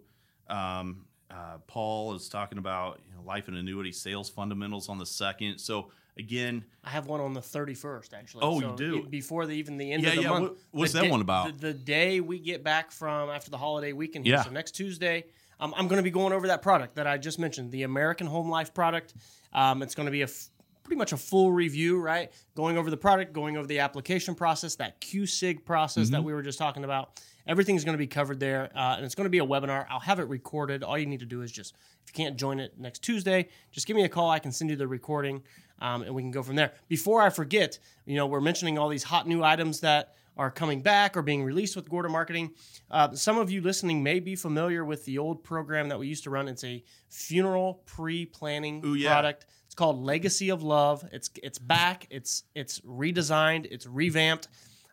um, 0.49 1.05
uh, 1.31 1.59
Paul 1.67 2.15
is 2.15 2.29
talking 2.29 2.59
about 2.59 3.01
you 3.09 3.15
know, 3.15 3.23
life 3.27 3.49
and 3.49 3.57
annuity 3.57 3.93
sales 3.93 4.29
fundamentals 4.31 4.89
on 4.89 4.99
the 4.99 5.07
second. 5.07 5.59
So 5.59 5.91
again, 6.19 6.65
I 6.85 6.91
have 6.91 7.07
one 7.07 7.21
on 7.21 7.33
the 7.35 7.41
31st 7.41 8.13
actually. 8.15 8.43
Oh, 8.43 8.61
So 8.61 8.71
you 8.71 8.77
do? 8.77 8.97
it- 8.99 9.11
before 9.11 9.47
the 9.47 9.53
even 9.53 9.77
the 9.77 9.93
end 9.93 10.03
Yeah, 10.03 10.11
of 10.11 10.17
the 10.17 10.23
yeah. 10.23 10.29
month. 10.29 10.43
What- 10.51 10.57
what's 10.73 10.93
The 10.93 10.99
that 10.99 11.05
day- 11.05 11.11
one 11.11 11.21
about? 11.21 11.59
The, 11.59 11.69
the 11.69 11.75
day 11.75 12.21
we 12.21 12.39
get 12.39 12.65
back 12.65 12.91
from 12.91 13.31
after 13.31 13.51
the 13.51 13.59
holiday 13.59 13.93
weekend. 13.93 14.27
Here. 14.27 14.37
Yeah. 14.37 14.43
So 14.45 14.51
next 14.51 14.73
Tuesday, 14.73 15.25
um, 15.61 15.73
I'm 15.77 15.89
going 15.89 15.99
to 15.99 16.03
be 16.03 16.11
going 16.11 16.33
over 16.33 16.47
that 16.49 16.63
product 16.63 16.97
that 16.97 17.07
I 17.07 17.17
just 17.19 17.39
mentioned, 17.39 17.71
the 17.71 17.83
American 17.85 18.27
Home 18.27 18.49
Life 18.51 18.73
product. 18.75 19.15
Um, 19.53 19.83
it's 19.83 19.95
going 19.95 20.07
to 20.07 20.13
be 20.13 20.23
a 20.23 20.25
f- 20.25 20.49
pretty 20.91 20.99
much 20.99 21.13
a 21.13 21.17
full 21.17 21.53
review, 21.53 22.01
right? 22.01 22.33
Going 22.57 22.77
over 22.77 22.91
the 22.91 22.97
product, 22.97 23.33
going 23.33 23.57
over 23.57 23.65
the 23.65 23.79
application 23.79 24.35
process, 24.35 24.75
that 24.75 25.01
QSIG 25.01 25.65
process 25.65 26.07
Mm-hmm. 26.07 26.15
that 26.15 26.25
we 26.25 26.35
were 26.35 26.43
just 26.43 26.59
talking 26.59 26.83
about. 26.83 27.23
Everything's 27.47 27.85
going 27.85 27.95
to 27.95 27.99
be 27.99 28.09
covered 28.09 28.41
there, 28.41 28.71
uh, 28.75 28.97
and 28.97 29.05
it's 29.05 29.15
going 29.15 29.25
to 29.27 29.31
be 29.31 29.39
a 29.39 29.47
webinar. 29.47 29.87
I'll 29.89 30.01
have 30.01 30.19
it 30.19 30.25
recorded. 30.25 30.83
All 30.83 30.99
you 30.99 31.07
need 31.07 31.21
to 31.21 31.27
do 31.27 31.43
is 31.43 31.53
just, 31.53 31.75
if 32.05 32.11
you 32.11 32.25
can't 32.25 32.37
join 32.37 32.59
it 32.59 32.75
next 32.77 33.05
Tuesday, 33.05 33.49
just 33.71 33.87
give 33.87 33.95
me 33.95 34.03
a 34.03 34.09
call. 34.09 34.31
I 34.31 34.41
can 34.41 34.51
send 34.51 34.69
you 34.71 34.75
the 34.75 34.89
recording, 34.89 35.43
um, 35.81 36.03
and 36.03 36.13
we 36.13 36.23
can 36.23 36.33
go 36.33 36.43
from 36.43 36.57
there. 36.57 36.73
Before 36.89 37.23
I 37.23 37.31
forget, 37.31 37.79
you 38.05 38.17
know, 38.17 38.27
we're 38.27 38.41
mentioning 38.41 38.77
all 38.77 38.89
these 38.89 39.05
hot 39.05 39.29
new 39.29 39.45
items 39.45 39.79
that 39.81 40.17
are 40.37 40.51
coming 40.51 40.81
back 40.81 41.17
or 41.17 41.23
being 41.23 41.45
released 41.45 41.77
with 41.77 41.89
Gordon 41.89 42.11
Marketing. 42.11 42.51
Uh, 42.91 43.13
some 43.13 43.39
of 43.39 43.49
you 43.51 43.61
listening 43.61 44.03
may 44.03 44.19
be 44.19 44.35
familiar 44.35 44.85
with 44.85 45.05
the 45.05 45.19
old 45.19 45.45
program 45.45 45.89
that 45.89 45.99
we 46.01 46.09
used 46.09 46.25
to 46.25 46.31
run. 46.31 46.49
It's 46.49 46.65
a 46.65 46.83
funeral 47.09 47.83
pre-planning 47.87 48.83
Ooh, 48.85 48.95
yeah. 48.95 49.13
product. 49.13 49.47
Called 49.81 50.05
Legacy 50.05 50.51
of 50.51 50.63
Love. 50.63 51.09
It's 51.11 51.31
it's 51.43 51.59
back. 51.59 52.07
It's 52.11 52.43
it's 52.55 52.81
redesigned. 52.81 53.67
It's 53.71 53.87
revamped. 53.87 54.47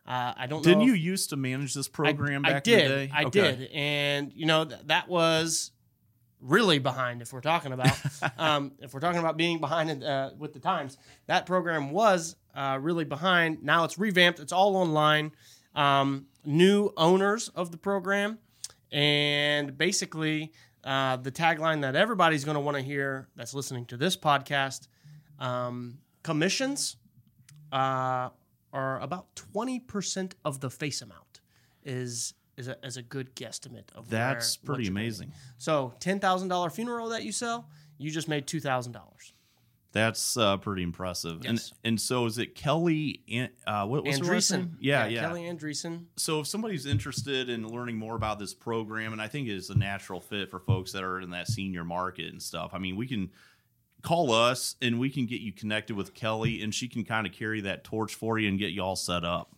Uh, 0.06 0.32
I 0.34 0.46
don't 0.46 0.64
know. 0.64 0.70
didn't 0.72 0.84
you 0.84 0.94
if- 0.94 1.00
used 1.00 1.28
to 1.28 1.36
manage 1.36 1.74
this 1.74 1.88
program 1.88 2.42
I, 2.46 2.52
back 2.54 2.64
did. 2.64 2.78
in 2.84 2.88
the 2.90 2.96
day? 3.06 3.12
I 3.14 3.24
Okay. 3.24 3.40
did, 3.56 3.70
and 3.74 4.32
you 4.34 4.46
know 4.46 4.64
th- 4.64 4.80
that 4.86 5.06
was 5.06 5.72
really 6.40 6.78
behind. 6.78 7.20
If 7.20 7.34
we're 7.34 7.42
talking 7.42 7.72
about, 7.74 7.92
um, 8.38 8.72
if 8.78 8.94
we're 8.94 9.00
talking 9.00 9.18
about 9.20 9.36
being 9.36 9.60
behind 9.60 9.90
in, 9.90 10.02
uh, 10.02 10.30
with 10.38 10.54
the 10.54 10.58
times, 10.58 10.96
that 11.26 11.44
program 11.44 11.90
was 11.90 12.36
uh, 12.54 12.78
really 12.80 13.04
behind. 13.04 13.62
Now 13.62 13.84
it's 13.84 13.98
revamped. 13.98 14.40
It's 14.40 14.52
all 14.52 14.74
online. 14.74 15.32
Um, 15.74 16.28
new 16.46 16.94
owners 16.96 17.50
of 17.50 17.72
the 17.72 17.76
program, 17.76 18.38
and 18.90 19.76
basically 19.76 20.50
uh, 20.84 21.16
the 21.16 21.30
tagline 21.32 21.82
that 21.82 21.96
everybody's 21.96 22.44
going 22.44 22.54
to 22.56 22.60
want 22.60 22.76
to 22.76 22.82
hear 22.82 23.28
that's 23.36 23.54
listening 23.54 23.84
to 23.86 23.96
this 23.96 24.16
podcast: 24.16 24.88
um, 25.38 25.98
commissions 26.22 26.96
uh, 27.72 28.30
are 28.72 29.00
about 29.00 29.34
twenty 29.34 29.80
percent 29.80 30.34
of 30.44 30.60
the 30.60 30.70
face 30.70 31.02
amount. 31.02 31.40
Is 31.84 32.34
is 32.56 32.68
a, 32.68 32.76
is 32.84 32.96
a 32.96 33.02
good 33.02 33.34
guesstimate 33.36 33.90
of 33.94 34.10
That's 34.10 34.58
where- 34.62 34.74
pretty 34.74 34.88
amazing. 34.88 35.32
So 35.58 35.94
ten 36.00 36.20
thousand 36.20 36.48
dollar 36.48 36.70
funeral 36.70 37.08
that 37.10 37.22
you 37.22 37.32
sell, 37.32 37.68
you 37.98 38.10
just 38.10 38.28
made 38.28 38.46
two 38.46 38.60
thousand 38.60 38.92
dollars. 38.92 39.32
That's 39.98 40.36
uh, 40.36 40.56
pretty 40.58 40.82
impressive. 40.82 41.40
Yes. 41.42 41.50
And 41.50 41.72
and 41.84 42.00
so 42.00 42.26
is 42.26 42.38
it 42.38 42.54
Kelly? 42.54 43.22
An- 43.30 43.50
Uh, 43.66 43.86
what 43.86 44.04
was 44.04 44.20
Andreessen, 44.20 44.58
name? 44.58 44.76
Yeah, 44.80 45.06
yeah. 45.06 45.20
Kelly 45.20 45.42
Andreessen. 45.42 46.04
So 46.16 46.40
if 46.40 46.46
somebody's 46.46 46.86
interested 46.86 47.48
in 47.48 47.66
learning 47.68 47.96
more 47.96 48.14
about 48.16 48.38
this 48.38 48.54
program, 48.54 49.12
and 49.12 49.20
I 49.20 49.28
think 49.28 49.48
it's 49.48 49.70
a 49.70 49.76
natural 49.78 50.20
fit 50.20 50.50
for 50.50 50.60
folks 50.60 50.92
that 50.92 51.02
are 51.02 51.20
in 51.20 51.30
that 51.30 51.48
senior 51.48 51.84
market 51.84 52.26
and 52.32 52.42
stuff. 52.42 52.70
I 52.74 52.78
mean, 52.78 52.96
we 52.96 53.06
can 53.06 53.30
call 54.02 54.32
us 54.32 54.76
and 54.80 55.00
we 55.00 55.10
can 55.10 55.26
get 55.26 55.40
you 55.40 55.52
connected 55.52 55.96
with 55.96 56.14
Kelly, 56.14 56.62
and 56.62 56.72
she 56.74 56.86
can 56.88 57.04
kind 57.04 57.26
of 57.26 57.32
carry 57.32 57.60
that 57.62 57.82
torch 57.84 58.14
for 58.14 58.38
you 58.38 58.48
and 58.48 58.58
get 58.58 58.70
you 58.70 58.82
all 58.82 58.96
set 58.96 59.24
up. 59.24 59.50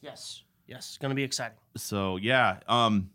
Yes, 0.00 0.42
yes, 0.66 0.88
it's 0.88 0.98
going 0.98 1.10
to 1.10 1.14
be 1.14 1.22
exciting. 1.24 1.56
so 1.76 2.16
yeah 2.16 2.58
um 2.68 3.10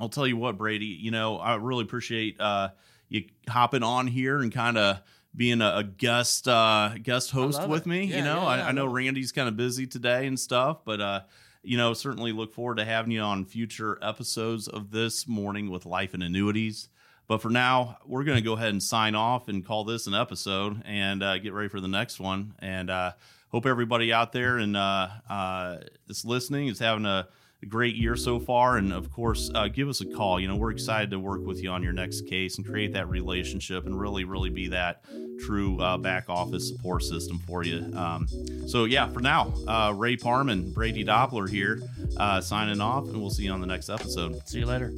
i'll 0.00 0.08
tell 0.08 0.26
you 0.26 0.36
what 0.36 0.58
brady 0.58 0.86
you 0.86 1.10
know 1.12 1.38
i 1.38 1.54
really 1.54 1.82
appreciate 1.84 2.40
uh 2.40 2.68
you 3.08 3.24
hopping 3.48 3.82
on 3.84 4.06
here 4.08 4.40
and 4.40 4.52
kind 4.52 4.76
of 4.76 5.00
being 5.36 5.60
a, 5.60 5.76
a 5.78 5.84
guest 5.84 6.46
uh 6.48 6.90
guest 7.02 7.30
host 7.30 7.66
with 7.68 7.82
it. 7.82 7.86
me 7.88 8.04
Yeah, 8.04 8.18
you 8.18 8.24
know? 8.24 8.42
yeah, 8.42 8.46
I, 8.46 8.56
yeah, 8.58 8.66
I 8.68 8.72
know 8.72 8.86
randy's 8.86 9.32
kind 9.32 9.48
of 9.48 9.56
busy 9.56 9.86
today 9.86 10.26
and 10.26 10.38
stuff 10.38 10.84
but 10.84 11.00
uh 11.00 11.20
you 11.62 11.76
know 11.76 11.94
certainly 11.94 12.32
look 12.32 12.52
forward 12.52 12.76
to 12.76 12.84
having 12.84 13.10
you 13.10 13.20
on 13.20 13.44
future 13.44 13.98
episodes 14.02 14.68
of 14.68 14.90
this 14.90 15.26
morning 15.26 15.70
with 15.70 15.86
life 15.86 16.14
and 16.14 16.22
annuities. 16.22 16.88
But 17.26 17.40
for 17.40 17.48
now 17.48 17.96
we're 18.04 18.24
going 18.24 18.36
to 18.36 18.44
go 18.44 18.52
ahead 18.52 18.68
and 18.68 18.82
sign 18.82 19.14
off 19.14 19.48
and 19.48 19.64
call 19.64 19.84
this 19.84 20.06
an 20.06 20.12
episode 20.14 20.82
and 20.84 21.22
uh, 21.22 21.38
get 21.38 21.54
ready 21.54 21.68
for 21.70 21.80
the 21.80 21.88
next 21.88 22.20
one. 22.20 22.54
And 22.58 22.90
uh 22.90 23.12
hope 23.48 23.64
everybody 23.64 24.12
out 24.12 24.32
there 24.32 24.58
and 24.58 24.76
uh 24.76 25.08
uh 25.28 25.78
is 26.08 26.24
listening 26.24 26.68
is 26.68 26.78
having 26.78 27.06
a 27.06 27.26
great 27.68 27.96
year 27.96 28.16
so 28.16 28.38
far. 28.38 28.76
And 28.76 28.92
of 28.92 29.10
course, 29.12 29.50
uh, 29.54 29.68
give 29.68 29.88
us 29.88 30.00
a 30.00 30.06
call. 30.06 30.40
You 30.40 30.48
know, 30.48 30.56
we're 30.56 30.70
excited 30.70 31.10
to 31.10 31.18
work 31.18 31.44
with 31.44 31.62
you 31.62 31.70
on 31.70 31.82
your 31.82 31.92
next 31.92 32.26
case 32.26 32.56
and 32.56 32.66
create 32.66 32.92
that 32.92 33.08
relationship 33.08 33.86
and 33.86 33.98
really, 33.98 34.24
really 34.24 34.50
be 34.50 34.68
that 34.68 35.04
true 35.40 35.80
uh, 35.80 35.98
back 35.98 36.28
office 36.28 36.68
support 36.68 37.02
system 37.02 37.38
for 37.40 37.64
you. 37.64 37.92
Um, 37.96 38.26
so, 38.66 38.84
yeah, 38.84 39.08
for 39.08 39.20
now, 39.20 39.52
uh, 39.66 39.92
Ray 39.94 40.16
Parman, 40.16 40.72
Brady 40.72 41.04
Doppler 41.04 41.48
here, 41.48 41.80
uh, 42.16 42.40
signing 42.40 42.80
off, 42.80 43.04
and 43.04 43.20
we'll 43.20 43.30
see 43.30 43.44
you 43.44 43.52
on 43.52 43.60
the 43.60 43.66
next 43.66 43.88
episode. 43.88 44.46
See 44.48 44.60
you 44.60 44.66
later. 44.66 44.92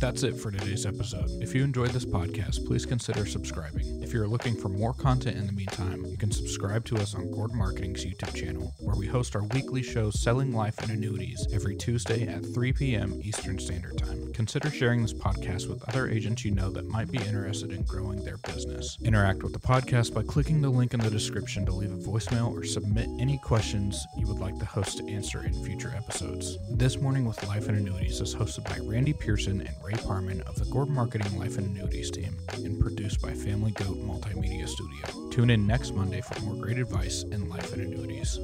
That's 0.00 0.22
it 0.22 0.32
for 0.32 0.50
today's 0.50 0.86
episode. 0.86 1.28
If 1.42 1.54
you 1.54 1.62
enjoyed 1.62 1.90
this 1.90 2.06
podcast, 2.06 2.66
please 2.66 2.86
consider 2.86 3.26
subscribing. 3.26 4.02
If 4.02 4.14
you're 4.14 4.26
looking 4.26 4.56
for 4.56 4.70
more 4.70 4.94
content 4.94 5.36
in 5.36 5.46
the 5.46 5.52
meantime, 5.52 6.06
you 6.06 6.16
can 6.16 6.30
subscribe 6.30 6.86
to 6.86 6.96
us 6.96 7.14
on 7.14 7.30
Gordon 7.30 7.58
Marketing's 7.58 8.02
YouTube 8.02 8.34
channel, 8.34 8.72
where 8.78 8.79
we 8.79 8.79
host 9.10 9.34
our 9.34 9.42
weekly 9.42 9.82
show 9.82 10.10
Selling 10.10 10.52
Life 10.52 10.78
and 10.78 10.90
Annuities 10.92 11.48
every 11.52 11.74
Tuesday 11.74 12.28
at 12.28 12.46
3 12.46 12.72
p.m. 12.72 13.20
Eastern 13.22 13.58
Standard 13.58 13.98
Time. 13.98 14.32
Consider 14.32 14.70
sharing 14.70 15.02
this 15.02 15.12
podcast 15.12 15.68
with 15.68 15.86
other 15.88 16.08
agents 16.08 16.44
you 16.44 16.52
know 16.52 16.70
that 16.70 16.86
might 16.86 17.10
be 17.10 17.18
interested 17.18 17.72
in 17.72 17.82
growing 17.82 18.24
their 18.24 18.38
business. 18.38 18.96
Interact 19.02 19.42
with 19.42 19.52
the 19.52 19.58
podcast 19.58 20.14
by 20.14 20.22
clicking 20.22 20.60
the 20.60 20.70
link 20.70 20.94
in 20.94 21.00
the 21.00 21.10
description 21.10 21.66
to 21.66 21.72
leave 21.72 21.92
a 21.92 21.96
voicemail 21.96 22.56
or 22.56 22.62
submit 22.62 23.08
any 23.18 23.36
questions 23.38 24.06
you 24.16 24.28
would 24.28 24.38
like 24.38 24.56
the 24.58 24.64
host 24.64 24.98
to 24.98 25.08
answer 25.08 25.42
in 25.44 25.64
future 25.64 25.92
episodes. 25.96 26.56
This 26.70 27.00
Morning 27.00 27.24
with 27.24 27.44
Life 27.48 27.68
and 27.68 27.78
Annuities 27.78 28.20
is 28.20 28.34
hosted 28.34 28.64
by 28.64 28.78
Randy 28.84 29.12
Pearson 29.12 29.60
and 29.60 29.76
Ray 29.84 29.94
Parman 29.94 30.40
of 30.42 30.54
the 30.54 30.66
Gordon 30.66 30.94
Marketing 30.94 31.36
Life 31.36 31.58
and 31.58 31.66
Annuities 31.66 32.12
team 32.12 32.36
and 32.54 32.80
produced 32.80 33.20
by 33.20 33.34
Family 33.34 33.72
Goat 33.72 33.98
Multimedia 33.98 34.68
Studio. 34.68 35.30
Tune 35.30 35.50
in 35.50 35.66
next 35.66 35.94
Monday 35.94 36.20
for 36.20 36.40
more 36.42 36.54
great 36.54 36.78
advice 36.78 37.24
in 37.24 37.48
life 37.48 37.72
and 37.72 37.82
annuities. 37.82 38.38